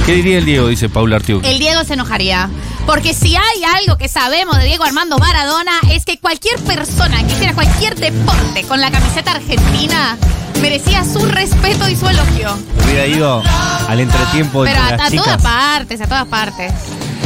¿Qué 0.07 0.15
diría 0.15 0.39
el 0.39 0.47
Diego? 0.47 0.69
Dice 0.69 0.89
Paula 0.89 1.17
Artiuk. 1.17 1.45
El 1.45 1.59
Diego 1.59 1.85
se 1.85 1.95
enojaría. 1.95 2.49
Porque 2.87 3.13
si 3.13 3.37
hay 3.37 3.65
algo 3.79 3.99
que 3.99 4.09
sabemos 4.09 4.57
de 4.57 4.65
Diego 4.65 4.85
Armando 4.85 5.19
Maradona 5.19 5.73
es 5.91 6.07
que 6.07 6.19
cualquier 6.19 6.59
persona 6.61 7.19
que 7.25 7.35
hiciera 7.35 7.53
cualquier 7.55 7.95
deporte 7.95 8.65
con 8.65 8.81
la 8.81 8.91
camiseta 8.91 9.33
argentina 9.33 10.17
merecía 10.61 11.05
su 11.05 11.25
respeto 11.27 11.89
y 11.89 11.95
su 11.95 12.09
elogio. 12.09 12.57
Hubiera 12.85 13.07
ido 13.07 13.43
al 13.87 14.01
entretiempo 14.01 14.65
Pero 14.65 14.81
entre 14.81 14.95
a, 14.95 14.97
las 14.97 15.13
a 15.13 15.17
todas 15.17 15.43
partes, 15.43 16.01
a 16.01 16.07
todas 16.07 16.27
partes. 16.27 16.73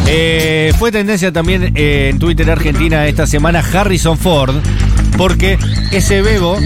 Eh, 0.09 0.73
fue 0.79 0.93
tendencia 0.93 1.33
también 1.33 1.73
eh, 1.75 2.11
en 2.11 2.19
Twitter 2.19 2.49
Argentina 2.51 3.07
esta 3.07 3.27
semana 3.27 3.59
Harrison 3.61 4.17
Ford, 4.17 4.55
porque 5.17 5.59
ese 5.91 6.23
bebo 6.23 6.59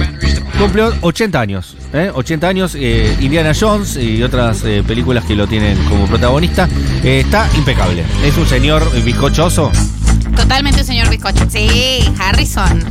cumplió 0.59 0.92
80 1.00 1.40
años. 1.40 1.76
¿eh? 1.94 2.11
80 2.14 2.48
años, 2.48 2.76
eh, 2.79 3.16
Indiana 3.20 3.53
Jones 3.59 3.96
y 3.96 4.22
otras 4.22 4.62
películas 4.87 5.24
que 5.24 5.35
lo 5.35 5.46
tienen 5.46 5.76
como 5.88 6.07
protagonista. 6.07 6.68
Está 7.03 7.48
impecable. 7.57 8.05
Es 8.24 8.37
un 8.37 8.46
señor 8.46 8.83
bizcochoso. 9.03 9.72
Totalmente 10.36 10.80
un 10.80 10.86
señor 10.86 11.08
bizcocho. 11.08 11.46
Sí, 11.50 12.00
Harrison. 12.18 12.84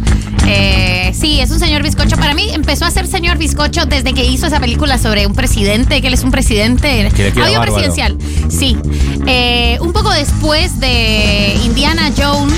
Eh, 0.48 1.14
sí, 1.20 1.40
es 1.40 1.52
un 1.52 1.60
señor 1.60 1.84
bizcocho. 1.84 2.18
Para 2.18 2.34
mí 2.34 2.50
empezó 2.54 2.86
a 2.86 2.92
ser 2.92 3.08
señor 3.08 3.38
bizcocho 3.38 3.86
desde 3.86 4.14
que 4.14 4.26
hizo 4.26 4.48
esa 4.48 4.60
película 4.60 4.98
sobre 4.98 5.28
un 5.28 5.34
presidente, 5.36 6.02
que 6.02 6.08
él 6.08 6.14
es 6.14 6.24
un 6.24 6.32
presidente. 6.32 7.10
Bárbaro. 7.36 7.62
presidencial. 7.62 8.18
Sí. 8.50 8.78
Eh, 9.28 9.78
un 9.82 9.94
poco 9.94 10.12
después 10.12 10.80
de 10.80 11.56
Indiana 11.64 12.12
Jones. 12.18 12.54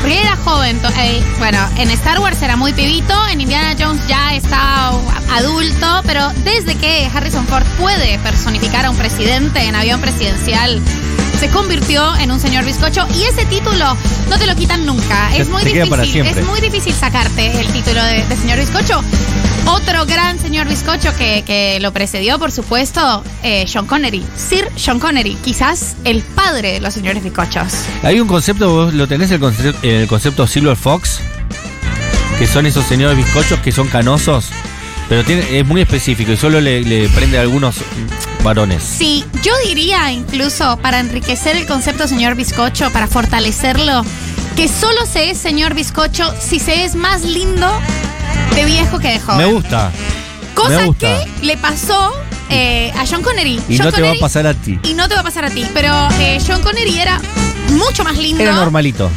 Porque 0.00 0.20
era 0.20 0.36
joven. 0.36 0.78
eh, 0.98 1.22
bueno, 1.38 1.58
en 1.78 1.90
Star 1.90 2.20
Wars 2.20 2.40
era 2.42 2.54
muy 2.56 2.72
pibito, 2.72 3.14
en 3.28 3.40
Indiana 3.40 3.74
Jones 3.78 4.00
ya 4.06 4.34
está 4.36 4.90
adulto, 5.34 6.02
pero 6.06 6.28
desde 6.44 6.76
que 6.76 7.08
Harrison 7.12 7.44
Ford 7.46 7.64
puede 7.80 8.18
personificar 8.20 8.86
a 8.86 8.90
un 8.90 8.96
presidente 8.96 9.60
en 9.64 9.74
avión 9.74 10.00
presidencial, 10.00 10.80
se 11.38 11.48
convirtió 11.50 12.16
en 12.16 12.30
un 12.30 12.40
señor 12.40 12.64
bizcocho 12.64 13.06
y 13.14 13.24
ese 13.24 13.44
título 13.46 13.96
no 14.28 14.38
te 14.38 14.46
lo 14.46 14.56
quitan 14.56 14.86
nunca. 14.86 15.34
Es 15.36 15.48
muy 15.48 15.62
difícil, 15.64 16.24
es 16.24 16.46
muy 16.46 16.60
difícil 16.60 16.94
sacarte 16.94 17.60
el 17.60 17.70
título 17.72 18.02
de, 18.04 18.24
de 18.24 18.36
señor 18.36 18.58
bizcocho. 18.58 19.02
Otro 19.66 20.06
gran 20.06 20.38
señor 20.38 20.68
bizcocho 20.68 21.14
que, 21.16 21.42
que 21.46 21.78
lo 21.80 21.92
precedió, 21.92 22.38
por 22.38 22.52
supuesto, 22.52 23.22
eh, 23.42 23.66
Sean 23.66 23.86
Connery. 23.86 24.24
Sir 24.36 24.68
Sean 24.76 24.98
Connery, 24.98 25.34
quizás 25.44 25.96
el 26.04 26.22
padre 26.22 26.74
de 26.74 26.80
los 26.80 26.94
señores 26.94 27.22
bizcochos. 27.22 27.72
Hay 28.02 28.18
un 28.20 28.28
concepto, 28.28 28.70
vos 28.70 28.94
lo 28.94 29.06
tenés 29.06 29.30
el 29.30 29.40
concepto, 29.40 29.78
el 29.86 30.06
concepto 30.06 30.46
Silver 30.46 30.76
Fox, 30.76 31.20
que 32.38 32.46
son 32.46 32.64
esos 32.66 32.86
señores 32.86 33.16
bizcochos 33.16 33.58
que 33.60 33.72
son 33.72 33.88
canosos, 33.88 34.50
pero 35.08 35.24
tiene, 35.24 35.58
es 35.58 35.66
muy 35.66 35.82
específico 35.82 36.32
y 36.32 36.36
solo 36.36 36.60
le, 36.60 36.82
le 36.82 37.08
prende 37.08 37.38
a 37.38 37.42
algunos 37.42 37.76
varones. 38.42 38.82
Sí, 38.82 39.24
yo 39.42 39.52
diría 39.64 40.10
incluso 40.12 40.78
para 40.78 41.00
enriquecer 41.00 41.56
el 41.56 41.66
concepto 41.66 42.08
señor 42.08 42.34
bizcocho, 42.34 42.90
para 42.92 43.06
fortalecerlo, 43.06 44.04
que 44.56 44.68
solo 44.68 45.06
se 45.06 45.30
es 45.30 45.38
señor 45.38 45.74
bizcocho 45.74 46.32
si 46.40 46.58
se 46.58 46.84
es 46.84 46.94
más 46.94 47.22
lindo 47.22 47.68
de 48.54 48.64
viejo 48.64 48.98
que 48.98 49.08
de 49.08 49.20
joven. 49.20 49.38
Me 49.38 49.52
gusta. 49.52 49.90
Cosa 50.54 50.78
me 50.78 50.86
gusta. 50.86 51.06
que 51.06 51.46
le 51.46 51.56
pasó 51.56 52.14
eh, 52.48 52.92
a 52.96 53.06
Sean 53.06 53.22
Connery. 53.22 53.60
Y 53.68 53.78
no 53.78 53.92
te 53.92 54.02
va 54.02 54.12
a 54.12 54.14
pasar 54.20 54.46
a 54.46 54.54
ti. 54.54 54.78
Y 54.82 54.94
no 54.94 55.08
te 55.08 55.14
va 55.14 55.20
a 55.20 55.24
pasar 55.24 55.44
a 55.44 55.50
ti. 55.50 55.66
Pero 55.74 55.92
eh, 56.20 56.38
Sean 56.40 56.62
Connery 56.62 56.98
era 56.98 57.20
mucho 57.72 58.04
más 58.04 58.16
lindo. 58.16 58.42
Era 58.42 58.54
normalito. 58.54 59.10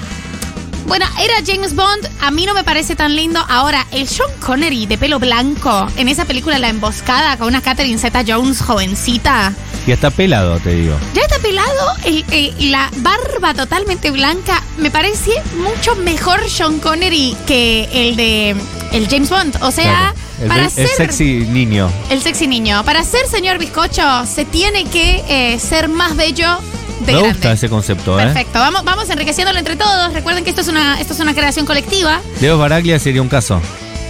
Bueno, 0.90 1.06
era 1.22 1.36
James 1.46 1.76
Bond. 1.76 2.10
A 2.20 2.32
mí 2.32 2.46
no 2.48 2.54
me 2.56 2.64
parece 2.64 2.96
tan 2.96 3.16
lindo. 3.16 3.40
Ahora, 3.48 3.86
el 3.92 4.08
Sean 4.08 4.30
Connery 4.44 4.88
de 4.88 4.98
pelo 4.98 5.20
blanco 5.20 5.88
en 5.98 6.08
esa 6.10 6.26
película 6.26 6.58
La 6.58 6.70
Emboscada 6.70 7.38
con 7.38 7.48
una 7.48 7.62
Catherine 7.62 8.00
Zeta 8.00 8.24
Jones 8.28 8.60
jovencita. 8.62 9.54
Y 9.86 9.92
está 9.92 10.10
pelado, 10.10 10.58
te 10.60 10.74
digo. 10.74 10.98
Ya 11.14 11.22
está 11.22 11.38
pelado, 11.40 11.96
el- 12.06 12.72
la 12.72 12.90
barba 12.98 13.54
totalmente 13.54 14.10
blanca. 14.12 14.62
Me 14.78 14.90
parece 14.90 15.32
mucho 15.58 15.96
mejor 15.98 16.50
Sean 16.50 16.80
Connery 16.80 17.38
que 17.46 17.88
el 17.94 18.16
de 18.16 18.56
el 18.92 19.08
James 19.08 19.30
Bond. 19.30 19.58
O 19.62 19.70
sea, 19.72 19.84
Claro. 20.14 20.16
El, 20.42 20.48
para 20.48 20.64
el 20.66 20.72
ser 20.72 20.88
sexy 20.88 21.46
niño. 21.50 21.92
el 22.10 22.22
sexy 22.22 22.48
niño, 22.48 22.84
para 22.86 23.04
ser 23.04 23.28
señor 23.28 23.58
bizcocho, 23.60 24.26
se 24.26 24.46
tiene 24.46 24.86
que 24.86 25.24
eh, 25.28 25.60
ser 25.60 25.88
más 25.90 26.16
bello 26.16 26.58
de 27.00 27.06
Me 27.06 27.12
grande. 27.14 27.30
gusta 27.30 27.52
ese 27.54 27.70
concepto, 27.70 28.20
¿eh? 28.20 28.24
Perfecto, 28.24 28.60
vamos, 28.60 28.84
vamos 28.84 29.10
enriqueciéndolo 29.10 29.58
entre 29.60 29.76
todos. 29.76 30.14
Recuerden 30.14 30.44
que 30.44 30.50
esto 30.50 30.62
es 30.62 30.68
una, 30.68 31.00
esto 31.00 31.14
es 31.14 31.20
una 31.20 31.34
creación 31.34 31.66
colectiva. 31.66 32.20
Leo 32.42 32.58
Baraglia 32.58 33.00
sería 33.00 33.22
un 33.22 33.30
caso. 33.30 33.62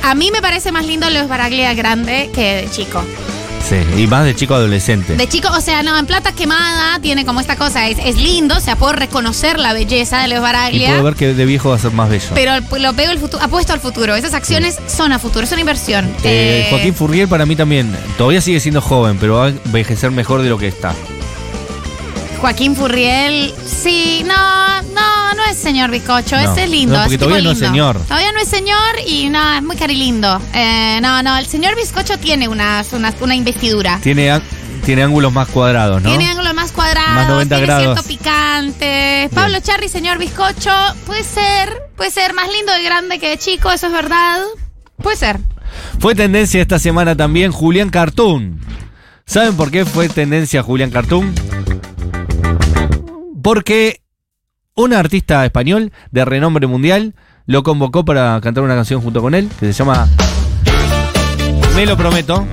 A 0.03 0.15
mí 0.15 0.31
me 0.31 0.41
parece 0.41 0.71
más 0.71 0.85
lindo 0.85 1.09
Leos 1.09 1.27
Baraglia 1.27 1.73
grande 1.73 2.29
que 2.33 2.61
de 2.63 2.71
chico. 2.71 3.03
Sí, 3.67 3.75
y 4.01 4.07
más 4.07 4.23
de 4.25 4.33
chico 4.33 4.55
adolescente. 4.55 5.15
De 5.17 5.27
chico, 5.27 5.49
o 5.55 5.59
sea, 5.61 5.83
no, 5.83 5.95
en 5.99 6.05
plata 6.07 6.31
quemada 6.31 6.97
tiene 7.01 7.25
como 7.25 7.41
esta 7.41 7.55
cosa, 7.57 7.87
es, 7.89 7.97
es 7.99 8.15
lindo, 8.15 8.55
o 8.55 8.59
sea, 8.61 8.77
puedo 8.77 8.93
reconocer 8.93 9.59
la 9.59 9.73
belleza 9.73 10.21
de 10.21 10.29
Leos 10.29 10.39
y 10.39 10.43
Baraglia. 10.43 10.89
puedo 10.91 11.03
ver 11.03 11.15
que 11.15 11.33
de 11.33 11.45
viejo 11.45 11.69
va 11.69 11.75
a 11.75 11.79
ser 11.79 11.91
más 11.91 12.09
bello. 12.09 12.29
Pero 12.33 12.53
lo 12.79 12.93
veo 12.93 13.11
el 13.11 13.19
futuro, 13.19 13.43
apuesto 13.43 13.73
al 13.73 13.81
futuro. 13.81 14.15
Esas 14.15 14.33
acciones 14.33 14.77
son 14.87 15.11
a 15.11 15.19
futuro, 15.19 15.43
es 15.43 15.51
una 15.51 15.61
inversión. 15.61 16.05
Eh, 16.23 16.63
Eh, 16.63 16.67
Joaquín 16.71 16.95
Furriel 16.95 17.27
para 17.27 17.45
mí 17.45 17.55
también, 17.57 17.93
todavía 18.17 18.39
sigue 18.41 18.59
siendo 18.61 18.81
joven, 18.81 19.17
pero 19.19 19.35
va 19.35 19.45
a 19.47 19.49
envejecer 19.49 20.09
mejor 20.11 20.41
de 20.41 20.49
lo 20.49 20.57
que 20.57 20.67
está. 20.69 20.95
Joaquín 22.41 22.73
Furriel, 22.75 23.53
sí, 23.65 24.23
no, 24.25 24.81
no, 24.93 25.33
no 25.35 25.45
es 25.51 25.57
señor 25.57 25.91
bizcocho, 25.91 26.37
No, 26.37 26.51
ese 26.53 26.63
es 26.63 26.69
lindo. 26.69 26.95
no, 26.95 27.01
porque 27.01 27.15
es 27.15 27.19
todavía 27.19 27.43
no 27.43 27.51
es 27.51 27.57
lindo. 27.59 27.67
señor. 27.73 27.97
Todavía 28.05 28.31
no 28.31 28.39
es 28.39 28.47
señor 28.47 28.95
y 29.05 29.29
no, 29.29 29.53
es 29.57 29.61
muy 29.63 29.75
carilindo. 29.75 30.41
Eh, 30.53 30.99
no, 31.01 31.21
no, 31.21 31.37
el 31.37 31.45
señor 31.47 31.75
bizcocho 31.75 32.17
tiene 32.17 32.47
unas, 32.47 32.93
unas- 32.93 33.15
una 33.19 33.35
investidura. 33.35 33.99
Tiene, 34.01 34.41
tiene 34.85 35.03
ángulos 35.03 35.33
más 35.33 35.49
cuadrados, 35.49 36.01
¿no? 36.01 36.07
Tiene 36.09 36.29
ángulos 36.29 36.53
más 36.53 36.71
cuadrados, 36.71 37.13
Más 37.13 37.27
90 37.27 37.55
tiene 37.55 37.65
grados. 37.67 37.83
cierto 37.85 38.03
picante. 38.07 39.29
Pablo 39.35 39.59
Charri, 39.59 39.89
señor 39.89 40.17
bizcocho, 40.17 40.71
puede 41.05 41.25
ser, 41.25 41.73
puede 41.97 42.09
ser 42.11 42.33
más 42.33 42.47
lindo 42.53 42.71
de 42.71 42.83
grande 42.83 43.19
que 43.19 43.29
de 43.31 43.37
chico, 43.37 43.69
eso 43.69 43.87
es 43.87 43.93
verdad. 43.93 44.39
Puede 45.03 45.17
ser. 45.17 45.39
Fue 45.99 46.15
tendencia 46.15 46.61
esta 46.61 46.79
semana 46.79 47.15
también 47.17 47.51
Julián 47.51 47.89
Cartoon. 47.89 48.59
¿Saben 49.25 49.55
por 49.57 49.69
qué 49.71 49.83
fue 49.85 50.07
tendencia 50.09 50.63
Julián 50.63 50.89
Cartoon? 50.89 51.35
Porque 53.41 54.01
un 54.75 54.93
artista 54.93 55.45
español 55.45 55.91
de 56.11 56.25
renombre 56.25 56.67
mundial 56.67 57.15
lo 57.45 57.63
convocó 57.63 58.05
para 58.05 58.39
cantar 58.41 58.63
una 58.63 58.75
canción 58.75 59.01
junto 59.01 59.21
con 59.21 59.33
él 59.35 59.49
que 59.59 59.67
se 59.67 59.73
llama 59.73 60.07
Me 61.75 61.85
lo 61.85 61.97
prometo. 61.97 62.45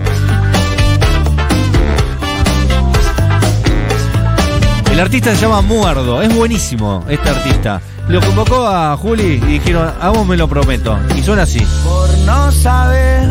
El 4.90 5.00
artista 5.00 5.34
se 5.34 5.42
llama 5.42 5.60
Muerdo, 5.60 6.22
es 6.22 6.34
buenísimo 6.34 7.04
este 7.08 7.28
artista. 7.28 7.82
Lo 8.08 8.20
convocó 8.20 8.66
a 8.66 8.96
Juli 8.96 9.34
y 9.34 9.58
dijeron, 9.58 9.92
vamos 10.00 10.26
me 10.26 10.36
lo 10.36 10.48
prometo. 10.48 10.98
Y 11.14 11.22
suena 11.22 11.42
así. 11.42 11.60
por 11.84 12.08
no 12.20 12.50
saber 12.50 13.28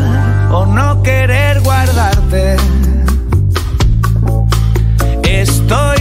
o 0.52 0.66
no 0.66 1.02
querer 1.02 1.60
guardarte. 1.62 2.56
Estoy 5.24 5.95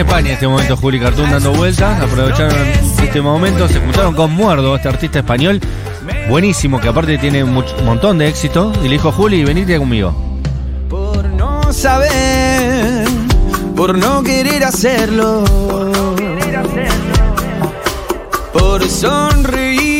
en 0.00 0.06
España 0.06 0.28
en 0.28 0.34
este 0.34 0.46
momento 0.46 0.76
Juli 0.76 1.00
Cartoon 1.00 1.30
dando 1.30 1.52
vueltas. 1.52 2.02
Aprovecharon 2.02 2.54
este 3.02 3.22
momento, 3.22 3.66
se 3.66 3.80
juntaron 3.80 4.14
con 4.14 4.30
Muerdo, 4.30 4.76
este 4.76 4.88
artista 4.88 5.20
español. 5.20 5.58
Buenísimo, 6.28 6.78
que 6.80 6.88
aparte 6.88 7.16
tiene 7.16 7.42
un 7.42 7.64
montón 7.84 8.18
de 8.18 8.28
éxito. 8.28 8.72
Y 8.82 8.88
le 8.88 8.90
dijo, 8.90 9.10
Juli, 9.10 9.42
venite 9.44 9.78
conmigo. 9.78 10.14
Por 10.90 11.24
no 11.30 11.72
saber, 11.72 13.06
por 13.74 13.96
no 13.96 14.22
querer 14.22 14.64
hacerlo, 14.64 15.44
por 18.52 18.86
sonreír, 18.86 19.95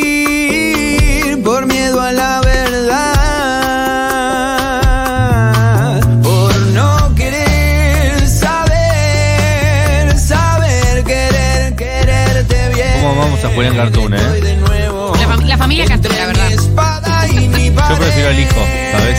bien. 13.48 13.76
¿Cómo 13.76 13.88
vamos 13.90 14.11
a 14.11 14.11
Julián 14.11 14.11
Cartoon, 14.11 14.14
eh? 14.14 14.56
Nuevo 14.56 15.12
La, 15.16 15.26
fam- 15.28 15.44
la 15.46 15.59
familia 15.59 15.85
Castro, 15.87 16.12
la 16.14 16.26
verdad. 16.26 16.50
Yo 17.88 17.96
prefiero 17.98 18.28
al 18.30 18.38
hijo, 18.38 18.61
¿sabes? 18.92 19.18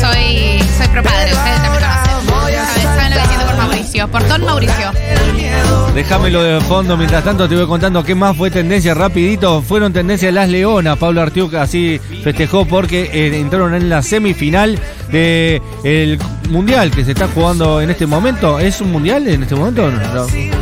Soy, 0.00 0.58
soy 0.78 0.88
propadre, 0.88 1.32
ustedes 1.32 1.62
también 1.62 1.82
lo 1.82 1.88
hacen. 1.88 2.10
¿Sabes? 2.28 2.82
¿Saben 2.82 3.10
lo 3.10 3.16
que 3.22 3.26
siento 3.28 3.46
por 3.46 3.56
Mauricio? 3.56 4.08
Por 4.08 4.28
Don 4.28 4.44
Mauricio. 4.44 4.92
Déjamelo 6.00 6.42
de 6.42 6.58
fondo, 6.62 6.96
mientras 6.96 7.22
tanto 7.22 7.46
te 7.46 7.54
voy 7.54 7.66
contando 7.66 8.02
qué 8.02 8.14
más 8.14 8.34
fue 8.34 8.50
tendencia 8.50 8.94
rapidito. 8.94 9.60
Fueron 9.60 9.92
tendencia 9.92 10.32
las 10.32 10.48
leonas. 10.48 10.96
Pablo 10.96 11.20
Artiuk 11.20 11.52
así 11.52 12.00
festejó 12.24 12.64
porque 12.64 13.10
eh, 13.12 13.38
entraron 13.38 13.74
en 13.74 13.90
la 13.90 14.00
semifinal 14.00 14.78
del 15.12 16.18
mundial 16.48 16.90
que 16.90 17.04
se 17.04 17.12
está 17.12 17.28
jugando 17.28 17.82
en 17.82 17.90
este 17.90 18.06
momento. 18.06 18.58
¿Es 18.58 18.80
un 18.80 18.92
mundial 18.92 19.28
en 19.28 19.42
este 19.42 19.54
momento? 19.54 19.92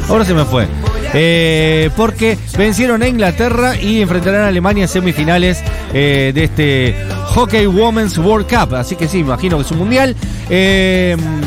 Ahora 0.08 0.24
se 0.24 0.34
me 0.34 0.44
fue. 0.44 0.66
Eh, 1.14 1.88
porque 1.96 2.36
vencieron 2.58 3.02
a 3.02 3.08
Inglaterra 3.08 3.76
y 3.80 4.02
enfrentarán 4.02 4.42
a 4.42 4.48
Alemania 4.48 4.82
en 4.82 4.88
semifinales 4.88 5.62
eh, 5.94 6.32
de 6.34 6.44
este 6.44 6.96
Hockey 7.26 7.68
Women's 7.68 8.18
World 8.18 8.48
Cup. 8.48 8.74
Así 8.74 8.96
que 8.96 9.06
sí, 9.06 9.18
imagino 9.18 9.56
que 9.56 9.62
es 9.62 9.70
un 9.70 9.78
mundial 9.78 10.16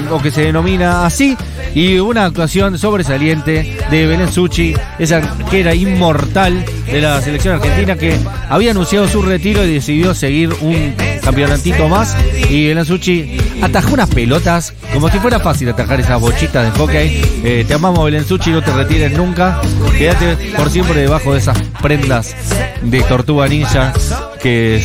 o 0.09 0.21
que 0.21 0.31
se 0.31 0.43
denomina 0.43 1.05
así. 1.05 1.35
Y 1.73 1.99
una 1.99 2.25
actuación 2.25 2.77
sobresaliente 2.77 3.77
de 3.89 4.07
Belén 4.07 4.31
Suchi, 4.31 4.73
esa 4.99 5.21
que 5.49 5.61
era 5.61 5.73
inmortal 5.73 6.65
de 6.85 7.01
la 7.01 7.21
selección 7.21 7.55
argentina 7.55 7.95
que 7.95 8.17
había 8.49 8.71
anunciado 8.71 9.07
su 9.07 9.21
retiro 9.21 9.63
y 9.63 9.73
decidió 9.73 10.13
seguir 10.13 10.53
un 10.61 10.93
campeonatito 11.23 11.87
más. 11.87 12.15
Y 12.49 12.67
Belén 12.67 12.85
Suchi 12.85 13.37
atajó 13.61 13.93
unas 13.93 14.09
pelotas, 14.09 14.73
como 14.93 15.09
si 15.09 15.19
fuera 15.19 15.39
fácil 15.39 15.69
atajar 15.69 15.99
esas 16.01 16.19
bochitas 16.19 16.65
de 16.65 16.79
hockey. 16.79 17.21
Eh, 17.43 17.65
te 17.65 17.73
amamos 17.73 18.03
Belén 18.03 18.25
Suchi, 18.25 18.51
no 18.51 18.61
te 18.61 18.73
retires 18.73 19.13
nunca. 19.13 19.61
Quédate 19.97 20.35
por 20.57 20.69
siempre 20.69 21.01
debajo 21.01 21.33
de 21.33 21.39
esas 21.39 21.57
prendas 21.81 22.35
de 22.81 23.01
tortuga 23.03 23.47
ninja 23.47 23.93
que 24.41 24.81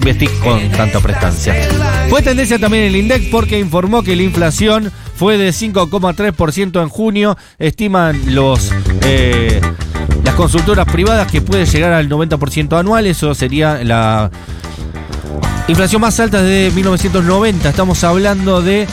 vestís 0.00 0.30
con 0.42 0.70
tanta 0.70 1.00
prestancia. 1.00 1.54
Fue 2.08 2.22
tendencia 2.22 2.58
también 2.58 2.84
el 2.84 2.96
INDEC 2.96 3.30
porque 3.30 3.58
informó 3.58 4.02
que 4.02 4.16
la 4.16 4.22
inflación 4.22 4.90
fue 5.20 5.36
de 5.36 5.50
5,3% 5.50 6.82
en 6.82 6.88
junio. 6.88 7.36
Estiman 7.58 8.34
los 8.34 8.72
eh, 9.04 9.60
las 10.24 10.34
consultoras 10.34 10.90
privadas 10.90 11.30
que 11.30 11.42
puede 11.42 11.66
llegar 11.66 11.92
al 11.92 12.08
90% 12.08 12.78
anual. 12.78 13.06
Eso 13.06 13.34
sería 13.34 13.84
la 13.84 14.30
inflación 15.68 16.00
más 16.00 16.18
alta 16.20 16.42
desde 16.42 16.74
1990. 16.74 17.68
Estamos 17.68 18.02
hablando 18.02 18.62
de 18.62 18.86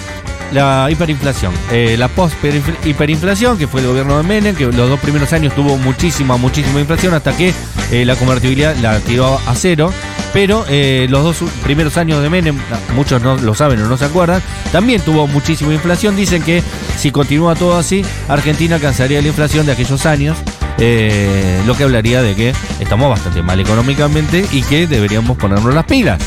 la 0.52 0.88
hiperinflación. 0.90 1.54
Eh, 1.72 1.96
la 1.98 2.08
post-hiperinflación, 2.08 3.58
que 3.58 3.68
fue 3.68 3.82
el 3.82 3.88
gobierno 3.88 4.18
de 4.18 4.24
Menem, 4.24 4.56
que 4.56 4.66
los 4.66 4.90
dos 4.90 5.00
primeros 5.00 5.34
años 5.34 5.54
tuvo 5.56 5.78
muchísima, 5.78 6.38
muchísima 6.38 6.80
inflación 6.80 7.14
hasta 7.14 7.36
que 7.36 7.54
eh, 7.92 8.06
la 8.06 8.16
convertibilidad 8.16 8.76
la 8.78 9.00
tiró 9.00 9.40
a 9.46 9.56
cero. 9.56 9.92
Pero 10.34 10.66
eh, 10.70 11.08
los 11.10 11.24
dos 11.24 11.50
primeros 11.64 11.98
años 11.98 12.22
de 12.22 12.30
Menem, 12.30 12.58
muchos 12.96 13.22
no 13.22 13.38
lo 13.38 13.56
saben 13.56 13.82
o 13.82 13.88
no 13.88 13.98
se 13.98 14.06
acuerdan, 14.06 14.42
también 14.72 15.02
tuvo 15.02 15.26
muchísima 15.26 15.74
inflación. 15.74 16.16
Dicen 16.16 16.44
que 16.44 16.62
si 16.98 17.12
continúa 17.12 17.56
todo 17.56 17.78
así, 17.78 18.04
Argentina 18.28 18.76
alcanzaría 18.76 19.22
la 19.22 19.30
inflación 19.30 19.66
de 19.66 19.72
aquellos 19.72 20.06
años. 20.06 20.38
lo 20.78 21.76
que 21.76 21.84
hablaría 21.84 22.22
de 22.22 22.36
que 22.36 22.54
estamos 22.80 23.10
bastante 23.10 23.42
mal 23.42 23.60
económicamente 23.60 24.46
y 24.52 24.62
que 24.62 24.86
deberíamos 24.86 25.38
ponernos 25.38 25.74
las 25.74 25.86
pilas. 25.86 26.22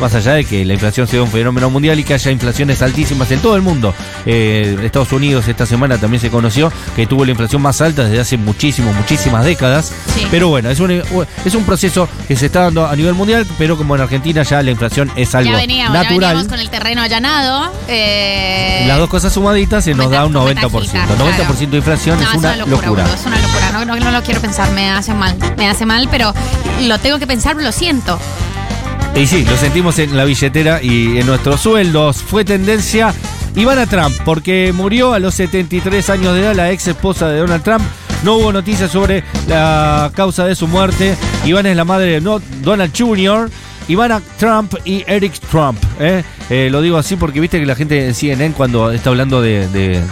Más 0.00 0.14
allá 0.14 0.32
de 0.34 0.44
que 0.44 0.64
la 0.64 0.74
inflación 0.74 1.06
sea 1.06 1.22
un 1.22 1.30
fenómeno 1.30 1.70
mundial 1.70 1.98
y 1.98 2.04
que 2.04 2.14
haya 2.14 2.30
inflaciones 2.30 2.82
altísimas 2.82 3.30
en 3.30 3.40
todo 3.40 3.56
el 3.56 3.62
mundo. 3.62 3.94
Eh, 4.26 4.76
Estados 4.84 5.10
Unidos 5.12 5.48
esta 5.48 5.64
semana 5.66 5.98
también 5.98 6.20
se 6.20 6.30
conoció 6.30 6.70
que 6.94 7.06
tuvo 7.06 7.24
la 7.24 7.30
inflación 7.30 7.62
más 7.62 7.80
alta 7.80 8.04
desde 8.04 8.20
hace 8.20 8.36
muchísimos, 8.36 8.94
muchísimas 8.94 9.44
décadas. 9.44 9.92
Sí. 10.14 10.26
Pero 10.30 10.48
bueno, 10.48 10.68
es 10.70 10.80
un, 10.80 10.90
es 10.90 11.54
un 11.54 11.64
proceso 11.64 12.08
que 12.28 12.36
se 12.36 12.46
está 12.46 12.62
dando 12.64 12.86
a 12.86 12.94
nivel 12.94 13.14
mundial, 13.14 13.46
pero 13.58 13.76
como 13.76 13.94
en 13.96 14.02
Argentina 14.02 14.42
ya 14.42 14.62
la 14.62 14.70
inflación 14.70 15.10
es 15.16 15.34
algo 15.34 15.50
Ya 15.52 15.56
veníamos, 15.56 15.94
ya 15.94 16.02
natural. 16.02 16.20
veníamos 16.20 16.48
con 16.48 16.58
el 16.60 16.70
terreno 16.70 17.00
allanado. 17.02 17.72
eh, 17.88 18.84
Las 18.86 18.98
dos 18.98 19.08
cosas 19.08 19.32
sumaditas 19.32 19.84
se 19.84 19.94
nos 19.94 20.06
meta- 20.06 20.18
da 20.20 20.26
un 20.26 20.32
90%. 20.34 20.70
metajita, 20.70 21.06
90% 21.16 21.70
de 21.70 21.76
inflación 21.78 22.20
No, 22.20 22.28
es 22.30 22.36
una 22.36 22.56
locura. 22.56 22.88
boludo, 22.90 23.14
es 23.14 23.26
una 23.26 23.38
locura. 23.40 23.70
No, 23.72 23.84
no, 23.84 23.96
no 23.96 24.10
lo 24.10 24.22
quiero 24.22 24.40
pensar, 24.40 24.70
me 24.72 24.90
hace 24.90 25.14
mal. 25.14 25.34
Me 25.56 25.68
hace 25.68 25.86
mal, 25.86 26.08
pero 26.10 26.34
lo 26.82 26.98
tengo 26.98 27.18
que 27.18 27.26
pensar, 27.26 27.56
lo 27.56 27.72
siento. 27.72 28.18
Y 29.16 29.26
sí, 29.26 29.46
lo 29.46 29.56
sentimos 29.56 29.98
en 29.98 30.14
la 30.14 30.26
billetera 30.26 30.82
y 30.82 31.18
en 31.18 31.26
nuestros 31.26 31.62
sueldos. 31.62 32.18
Fue 32.22 32.44
tendencia 32.44 33.14
Ivana 33.54 33.86
Trump, 33.86 34.14
porque 34.26 34.74
murió 34.74 35.14
a 35.14 35.18
los 35.18 35.34
73 35.34 36.10
años 36.10 36.34
de 36.34 36.40
edad 36.42 36.54
la 36.54 36.70
ex 36.70 36.88
esposa 36.88 37.30
de 37.30 37.38
Donald 37.38 37.62
Trump. 37.62 37.82
No 38.24 38.34
hubo 38.34 38.52
noticias 38.52 38.90
sobre 38.90 39.24
la 39.48 40.12
causa 40.14 40.44
de 40.44 40.54
su 40.54 40.68
muerte. 40.68 41.16
Ivana 41.46 41.70
es 41.70 41.76
la 41.76 41.84
madre 41.84 42.20
de 42.20 42.40
Donald 42.60 42.92
Jr., 42.94 43.48
Ivana 43.88 44.20
Trump 44.38 44.74
y 44.84 45.02
Eric 45.06 45.38
Trump. 45.50 45.82
¿eh? 45.98 46.22
Eh, 46.50 46.68
lo 46.70 46.82
digo 46.82 46.98
así 46.98 47.16
porque 47.16 47.40
viste 47.40 47.58
que 47.58 47.64
la 47.64 47.74
gente 47.74 48.06
en 48.06 48.14
CNN 48.14 48.54
cuando 48.54 48.90
está 48.92 49.08
hablando 49.08 49.40
de, 49.40 50.02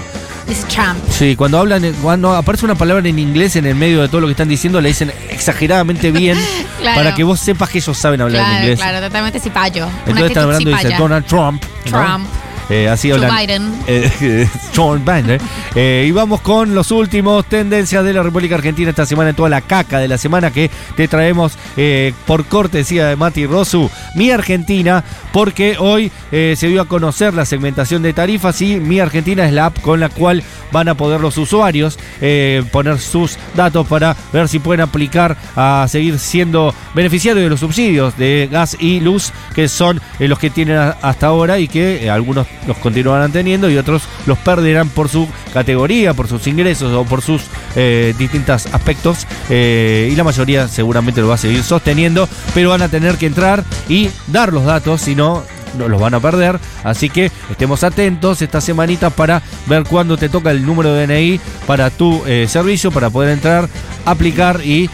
Es 0.49 0.65
Trump. 0.69 0.99
Sí, 1.11 1.37
cuando 1.37 1.59
hablan, 1.59 1.93
cuando 2.03 2.35
aparece 2.35 2.65
una 2.67 2.75
palabra 2.75 3.09
en 3.09 3.19
inglés 3.19 3.57
en 3.57 3.65
el 3.67 3.75
medio 3.75 4.03
de 4.03 4.09
todo 4.09 4.21
lo 4.21 4.27
que 4.27 4.33
están 4.33 4.49
diciendo, 4.49 4.81
la 4.81 4.89
dicen 4.89 5.11
exageradamente 5.31 6.11
bien 6.11 6.37
Claro. 6.81 6.97
para 7.01 7.15
que 7.15 7.25
vos 7.25 7.41
sepas 7.41 7.71
que 7.71 7.79
ellos 7.79 7.97
saben 7.97 8.21
hablar 8.21 8.41
en 8.43 8.47
Claro, 8.49 8.63
inglés. 8.63 8.79
claro, 8.81 9.01
totalmente 9.07 9.41
cipayo. 9.41 9.89
Entonces 10.07 10.27
están 10.27 10.43
hablando 10.45 10.71
y 10.71 10.75
dice 10.75 10.95
Donald 10.99 11.25
Trump. 11.27 11.63
¿no? 11.91 12.44
Eh, 12.71 12.89
así 12.89 13.11
Joe 13.11 13.19
hablan. 13.19 13.37
Biden. 13.37 13.75
Eh, 13.87 14.49
Joe 14.77 14.99
Biden. 14.99 15.39
Eh, 15.75 16.07
y 16.09 16.11
vamos 16.13 16.41
con 16.41 16.75
los 16.75 16.91
últimos 16.91 17.45
tendencias 17.47 18.05
de 18.05 18.13
la 18.13 18.23
República 18.23 18.55
Argentina 18.55 18.91
esta 18.91 19.07
semana, 19.07 19.31
en 19.31 19.37
toda 19.37 19.49
la 19.49 19.61
caca 19.61 19.99
de 19.99 20.09
la 20.09 20.19
semana 20.19 20.51
que 20.51 20.71
te 20.97 21.09
traemos 21.09 21.59
eh, 21.77 22.13
por 22.27 22.47
cortesía 22.47 23.09
de 23.09 23.17
Mati 23.17 23.47
Rosu, 23.47 23.91
Mi 24.15 24.31
Argentina, 24.31 25.05
porque 25.33 25.77
hoy 25.79 26.11
eh, 26.33 26.55
se 26.57 26.69
dio 26.69 26.81
a 26.81 26.87
conocer 26.87 27.35
la 27.35 27.45
segmentación 27.45 28.03
de 28.03 28.13
tarifas 28.13 28.61
y 28.63 28.77
Mi 28.77 29.01
Argentina 29.01 29.47
es 29.47 29.53
la 29.53 29.67
app 29.67 29.81
con 29.81 30.01
la 30.01 30.09
cual 30.09 30.43
van 30.73 30.89
a 30.89 30.95
poder 30.95 31.21
los 31.21 31.39
usuarios 31.39 31.99
eh, 32.21 32.63
poner 32.73 32.99
sus 32.99 33.39
datos 33.55 33.87
para 33.87 34.17
ver 34.33 34.49
si 34.49 34.59
pueden 34.59 34.81
aplicar 34.81 35.37
a 35.57 35.87
seguir 35.89 36.19
siendo 36.19 36.75
beneficiarios 36.95 37.45
de 37.45 37.51
los 37.51 37.61
subsidios 37.61 38.17
de 38.17 38.49
gas 38.51 38.77
y 38.81 39.01
luz, 39.01 39.33
que 39.55 39.69
son 39.69 40.01
eh, 40.19 40.27
los 40.29 40.39
que 40.39 40.51
tienen 40.51 40.77
hasta 41.01 41.29
ahora 41.29 41.59
y 41.59 41.69
que 41.69 42.05
eh, 42.05 42.11
algunos 42.11 42.47
los 42.67 42.77
continuarán 42.79 43.33
teniendo 43.33 43.71
y 43.71 43.77
otros 43.77 44.03
los 44.27 44.39
perderán 44.39 44.89
por 44.89 45.09
su 45.09 45.29
categoría, 45.53 46.15
por 46.15 46.29
sus 46.29 46.47
ingresos 46.47 46.93
o 46.93 47.05
por 47.05 47.23
sus 47.23 47.43
eh, 47.77 48.15
distintos 48.19 48.67
aspectos. 48.67 49.27
eh, 49.51 50.09
y 50.13 50.17
la 50.17 50.25
mayoría 50.25 50.69
seguramente 50.69 51.21
lo 51.21 51.29
va 51.29 51.35
a 51.35 51.39
seguir 51.39 51.63
sosteniendo, 51.63 52.29
pero 52.55 52.71
van 52.71 52.83
a 52.83 52.89
tener 52.89 53.17
que 53.17 53.27
entrar 53.27 53.65
y 53.89 54.11
dar 54.29 54.53
los 54.53 54.65
datos, 54.65 55.01
si 55.03 55.15
no 55.15 55.43
los 55.79 56.01
van 56.01 56.15
a 56.15 56.21
perder. 56.21 56.59
Así 56.85 57.11
que 57.11 57.31
estemos 57.51 57.83
atentos 57.83 58.43
esta 58.43 58.61
semanita 58.61 59.11
para 59.11 59.43
ver 59.67 59.85
cuándo 59.85 60.17
te 60.17 60.29
toca 60.29 60.51
el 60.51 60.65
número 60.65 60.93
de 60.95 61.07
DNI 61.07 61.41
para 61.67 61.91
tu 61.91 62.23
eh, 62.27 62.47
servicio, 62.49 62.91
para 62.91 63.11
poder 63.11 63.31
entrar, 63.31 63.69
aplicar 64.05 64.61
y 64.65 64.89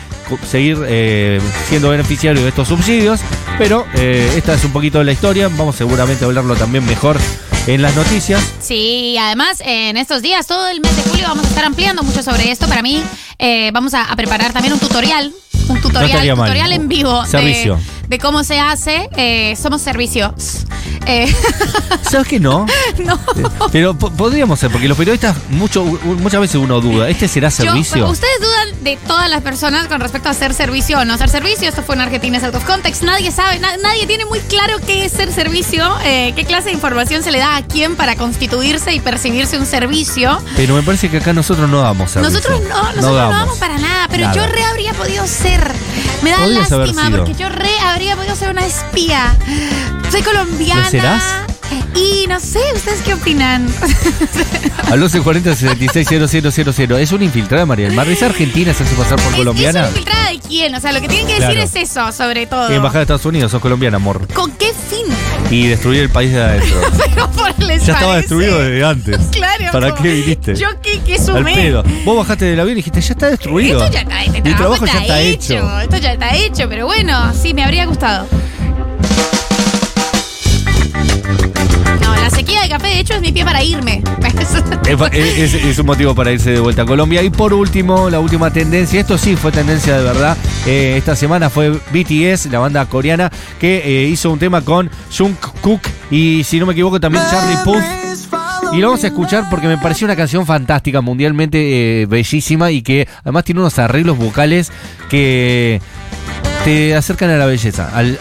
seguir 0.47 0.79
eh, 0.87 1.41
siendo 1.69 1.91
beneficiario 1.91 2.43
de 2.43 2.49
estos 2.49 2.69
subsidios. 2.69 3.21
Pero 3.59 3.85
esta 3.95 4.55
es 4.55 4.65
un 4.65 4.73
poquito 4.73 4.99
de 4.99 5.05
la 5.05 5.13
historia. 5.13 5.49
Vamos 5.49 5.77
seguramente 5.77 6.25
a 6.25 6.29
hablarlo 6.29 6.57
también 6.57 6.87
mejor 6.87 7.19
en 7.67 7.83
las 7.83 7.95
noticias. 7.95 8.43
Sí, 8.61 9.17
además 9.19 9.63
en 9.65 9.97
estos 9.97 10.23
días, 10.23 10.47
todo 10.47 10.69
el 10.69 10.81
mes 10.81 10.95
de 10.97 11.03
julio, 11.03 11.27
vamos 11.29 11.45
a 11.45 11.49
estar 11.49 11.65
ampliando 11.65 12.03
mucho 12.03 12.23
sobre 12.23 12.51
esto. 12.51 12.67
Para 12.67 12.83
mí, 12.83 13.03
eh, 13.39 13.71
vamos 13.73 13.95
a, 13.95 14.05
a 14.05 14.17
preparar 14.17 14.53
también 14.53 14.73
un 14.75 14.81
tutorial. 14.81 15.33
Un 15.69 15.81
tutorial, 15.81 16.29
tutorial 16.37 16.73
en 16.73 16.89
vivo 16.89 17.25
Servicio. 17.27 17.77
de 17.77 18.00
cómo 18.19 18.45
se 18.45 18.59
hace, 18.61 19.09
eh, 19.17 19.55
somos 19.61 19.83
servicios. 19.83 20.67
Eh, 21.07 21.33
¿Sabes 22.11 22.27
que 22.29 22.39
no? 22.41 22.67
no. 23.05 23.19
Pero 23.73 23.95
po- 23.99 24.11
podríamos 24.11 24.59
ser, 24.61 24.71
porque 24.71 24.89
los 24.89 24.97
periodistas 24.99 25.37
mucho, 25.51 25.85
muchas 25.85 26.41
veces 26.41 26.57
uno 26.57 26.81
duda. 26.81 27.09
¿Este 27.09 27.29
será 27.29 27.49
Yo- 27.49 27.57
servicio? 27.65 28.07
ustedes 28.09 28.41
dudan 28.41 28.85
de 28.85 28.97
todas 29.07 29.29
las 29.31 29.43
personas 29.43 29.87
con 29.89 30.01
respecto 30.01 30.29
a 30.29 30.33
hacer 30.33 30.53
servicio 30.55 30.99
o 30.99 31.05
no 31.05 31.15
hacer 31.15 31.29
servicio. 31.29 31.69
Esto 31.69 31.83
fue 31.83 31.95
en 31.95 32.03
Argentina 32.03 32.37
es 32.39 32.45
out 32.45 32.55
of 32.55 32.65
context. 32.65 33.03
Nadie 33.03 33.31
sabe, 33.33 33.59
na- 33.59 33.77
nadie 33.79 34.07
tiene 34.07 34.25
muy 34.25 34.41
claro 34.41 34.77
qué 34.87 35.05
es 35.05 35.13
ser 35.13 35.33
servicio, 35.33 35.89
eh, 36.05 36.33
qué 36.37 36.45
clase 36.45 36.67
de 36.69 36.73
información 36.75 37.23
se 37.23 37.31
le 37.33 37.39
da 37.39 37.57
a 37.57 37.63
quién 37.63 37.97
para 37.97 38.17
constituirse 38.17 38.93
y 38.95 39.01
percibirse 39.01 39.59
un 39.59 39.67
servicio. 39.67 40.41
Pero 40.57 40.75
me 40.75 40.83
parece 40.83 41.09
que 41.11 41.19
acá 41.19 41.33
nosotros 41.33 41.69
no 41.69 41.81
damos 41.81 42.11
servicio. 42.11 42.39
Nosotros 42.39 42.61
no, 42.69 42.83
nosotros 42.83 43.05
no 43.05 43.15
damos. 43.15 43.59
para 43.59 43.79
nada, 43.79 44.07
pero 44.11 44.27
Nada. 44.27 44.35
yo 44.35 44.47
re 44.47 44.63
habría 44.65 44.93
podido 44.95 45.27
ser. 45.27 45.73
Me 46.23 46.31
da 46.31 46.47
lástima 46.47 47.11
porque 47.11 47.35
yo 47.35 47.49
re 47.49 47.71
habría 47.85 48.17
podido 48.17 48.35
ser 48.37 48.51
una 48.51 48.67
espía. 48.67 49.37
Soy 50.11 50.23
colombiana. 50.23 50.85
¿Lo 50.85 50.91
serás? 50.91 51.25
Y 51.95 52.27
no 52.29 52.41
sé, 52.41 52.61
¿ustedes 52.75 53.01
qué 53.03 53.15
opinan? 53.15 53.67
Al 54.91 54.99
1140 54.99 55.55
660000. 55.55 56.93
¿Es 56.93 57.13
una 57.13 57.25
infiltrada 57.25 57.67
María 57.67 57.87
del 57.87 57.95
Mar? 57.95 58.09
¿Es 58.09 58.23
argentina? 58.23 58.75
¿Se 58.75 58.83
hace 58.83 58.95
pasar 58.95 59.21
por 59.21 59.33
¿Es, 59.33 59.39
colombiana? 59.39 59.81
¿Es 59.81 59.89
una 59.89 59.99
infiltrada 59.99 60.31
de 60.31 60.39
quién? 60.41 60.75
O 60.75 60.81
sea, 60.81 60.93
lo 60.93 61.01
que 61.01 61.09
tienen 61.09 61.27
que 61.27 61.41
decir 61.41 61.59
es 61.59 61.75
eso, 61.77 62.11
sobre 62.13 62.47
todo. 62.47 62.71
Embajada 62.71 63.01
de 63.01 63.05
Estados 63.05 63.27
Unidos, 63.27 63.53
sos 63.53 63.61
colombiana, 63.61 63.97
amor. 63.97 64.27
¿Con 64.35 64.51
qué? 64.53 64.73
Y 65.51 65.67
destruir 65.67 66.03
el 66.03 66.11
país 66.11 66.33
de 66.33 66.41
adentro. 66.43 66.81
Pero 67.15 67.31
por 67.33 67.59
les 67.59 67.85
ya 67.85 67.95
estaba 67.95 68.17
destruido 68.17 68.59
desde 68.61 68.85
antes. 68.85 69.19
Claro. 69.33 69.65
¿Para 69.73 69.95
qué 69.95 70.13
viniste? 70.15 70.55
Yo 70.55 70.69
qué, 70.81 71.01
qué 71.05 71.15
Al 71.15 71.25
sumé. 71.27 71.55
pedo. 71.55 71.83
Vos 72.05 72.17
bajaste 72.19 72.45
del 72.45 72.61
avión 72.61 72.75
y 72.75 72.81
dijiste, 72.81 73.01
ya 73.01 73.13
está 73.13 73.31
destruido. 73.31 73.85
Esto 73.85 73.93
ya 73.93 74.01
está, 74.03 74.23
este 74.25 74.43
Mi 74.43 74.55
trabajo, 74.55 74.85
trabajo 74.85 74.87
ya 74.87 75.01
está 75.03 75.21
hecho. 75.21 75.81
Esto 75.81 75.97
ya 75.99 76.13
está 76.13 76.37
hecho, 76.37 76.69
pero 76.69 76.87
bueno, 76.87 77.33
sí, 77.35 77.53
me 77.53 77.65
habría 77.65 77.87
gustado. 77.87 78.27
De 82.91 83.01
hecho, 83.01 83.15
es 83.15 83.21
mi 83.21 83.33
pie 83.33 83.45
para 83.45 83.63
irme. 83.63 84.03
Es, 85.13 85.55
es- 85.55 85.65
es 85.65 85.79
un 85.79 85.87
motivo 85.87 86.15
para 86.15 86.33
irse 86.33 86.51
de 86.51 86.61
vuelta 86.61 86.83
a 86.83 86.85
Colombia. 86.87 87.23
Y 87.23 87.31
por 87.31 87.53
último, 87.55 88.11
la 88.11 88.21
última 88.21 88.51
tendencia, 88.53 89.01
esto 89.01 89.17
sí 89.19 89.37
fue 89.37 89.53
tendencia 89.53 89.97
de 89.97 90.05
verdad. 90.05 90.37
eh, 90.67 90.95
esta 90.97 91.15
semana 91.17 91.49
fue 91.51 91.71
BTS, 91.71 92.47
la 92.51 92.59
banda 92.59 92.85
coreana, 92.87 93.31
que 93.59 93.79
eh, 93.85 94.09
hizo 94.09 94.31
un 94.31 94.39
tema 94.39 94.63
con 94.63 94.91
Jungkook 95.17 95.81
y, 96.11 96.43
si 96.45 96.59
no 96.59 96.67
me 96.67 96.73
equivoco, 96.73 96.99
también 97.01 97.25
Charlie 97.31 97.57
Puth. 97.65 97.83
Y 98.73 98.79
lo 98.79 98.89
vamos 98.89 99.03
a 99.05 99.09
escuchar 99.09 99.45
porque 99.51 99.67
me 99.67 99.79
pareció 99.79 100.05
una 100.07 100.15
canción 100.17 100.47
fantástica, 100.47 101.01
mundialmente 101.01 102.03
eh, 102.03 102.07
bellísima 102.07 102.71
y 102.71 102.83
que 102.83 103.09
además 103.23 103.45
tiene 103.45 103.61
unos 103.61 103.79
arreglos 103.81 104.17
vocales 104.17 104.71
que 105.09 105.81
te 106.65 106.95
acercan 106.95 107.31
a 107.31 107.37
la 107.37 107.47
belleza, 107.47 107.91
al, 107.95 108.19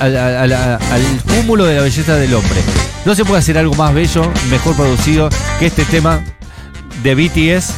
cúmulo 1.28 1.65
de 1.65 1.75
la 1.75 1.82
belleza 1.82 2.15
del 2.15 2.34
hombre. 2.34 2.62
No 3.06 3.15
se 3.15 3.25
puede 3.25 3.39
hacer 3.39 3.58
algo 3.58 3.75
más 3.75 3.93
bello, 3.93 4.32
mejor 4.49 4.75
producido 4.75 5.30
que 5.60 5.67
este 5.67 5.86
tema 5.86 6.21
de 7.04 7.15
BTS. 7.15 7.73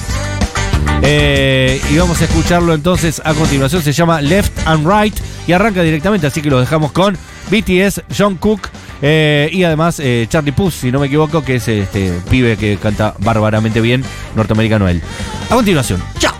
Eh, 1.03 1.81
y 1.89 1.97
vamos 1.97 2.21
a 2.21 2.25
escucharlo 2.25 2.73
entonces 2.73 3.21
a 3.25 3.33
continuación. 3.33 3.81
Se 3.81 3.91
llama 3.91 4.21
Left 4.21 4.51
and 4.65 4.87
Right 4.87 5.15
y 5.47 5.53
arranca 5.53 5.81
directamente, 5.81 6.27
así 6.27 6.41
que 6.41 6.49
lo 6.49 6.59
dejamos 6.59 6.91
con 6.91 7.17
BTS, 7.49 8.03
John 8.15 8.35
Cook 8.35 8.69
eh, 9.01 9.49
y 9.51 9.63
además 9.63 9.99
eh, 9.99 10.27
Charlie 10.29 10.51
Puth, 10.51 10.73
si 10.73 10.91
no 10.91 10.99
me 10.99 11.07
equivoco, 11.07 11.43
que 11.43 11.55
es 11.55 11.67
este 11.67 12.13
pibe 12.29 12.55
que 12.55 12.77
canta 12.77 13.15
bárbaramente 13.19 13.81
bien, 13.81 14.03
norteamericano 14.35 14.87
él. 14.87 15.01
A 15.49 15.55
continuación, 15.55 16.01
¡chao! 16.19 16.30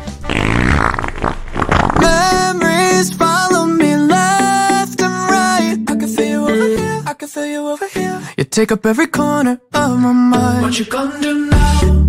Feel 7.32 7.46
you 7.46 7.68
over 7.70 7.88
here. 7.88 8.22
You 8.38 8.44
take 8.44 8.72
up 8.74 8.86
every 8.86 9.08
corner 9.08 9.62
of 9.74 10.00
my 10.00 10.12
mind. 10.12 10.64
What 10.64 10.78
you 10.78 10.86
gonna 10.86 11.22
do 11.22 11.50
now? 11.50 12.01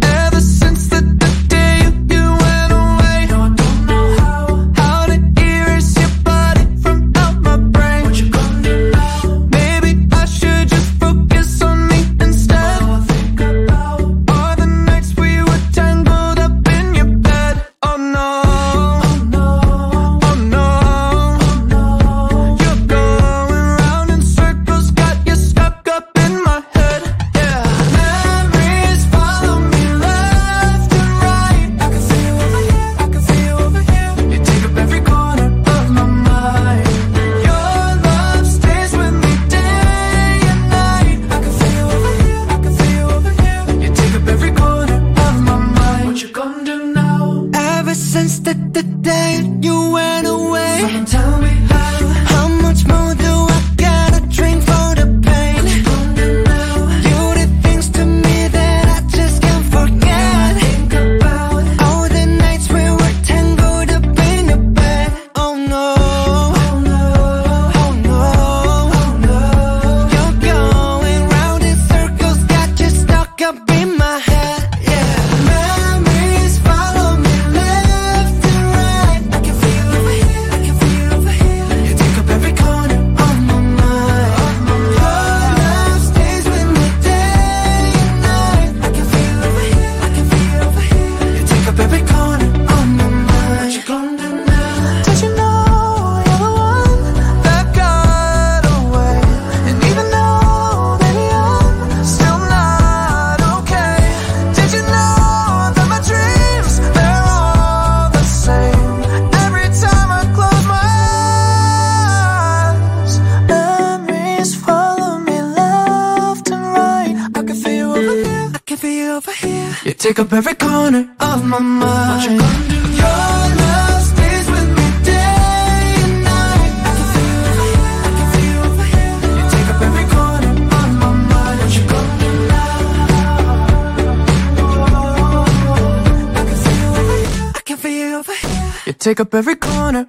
Take 139.02 139.18
up 139.18 139.34
every 139.34 139.56
corner 139.56 140.06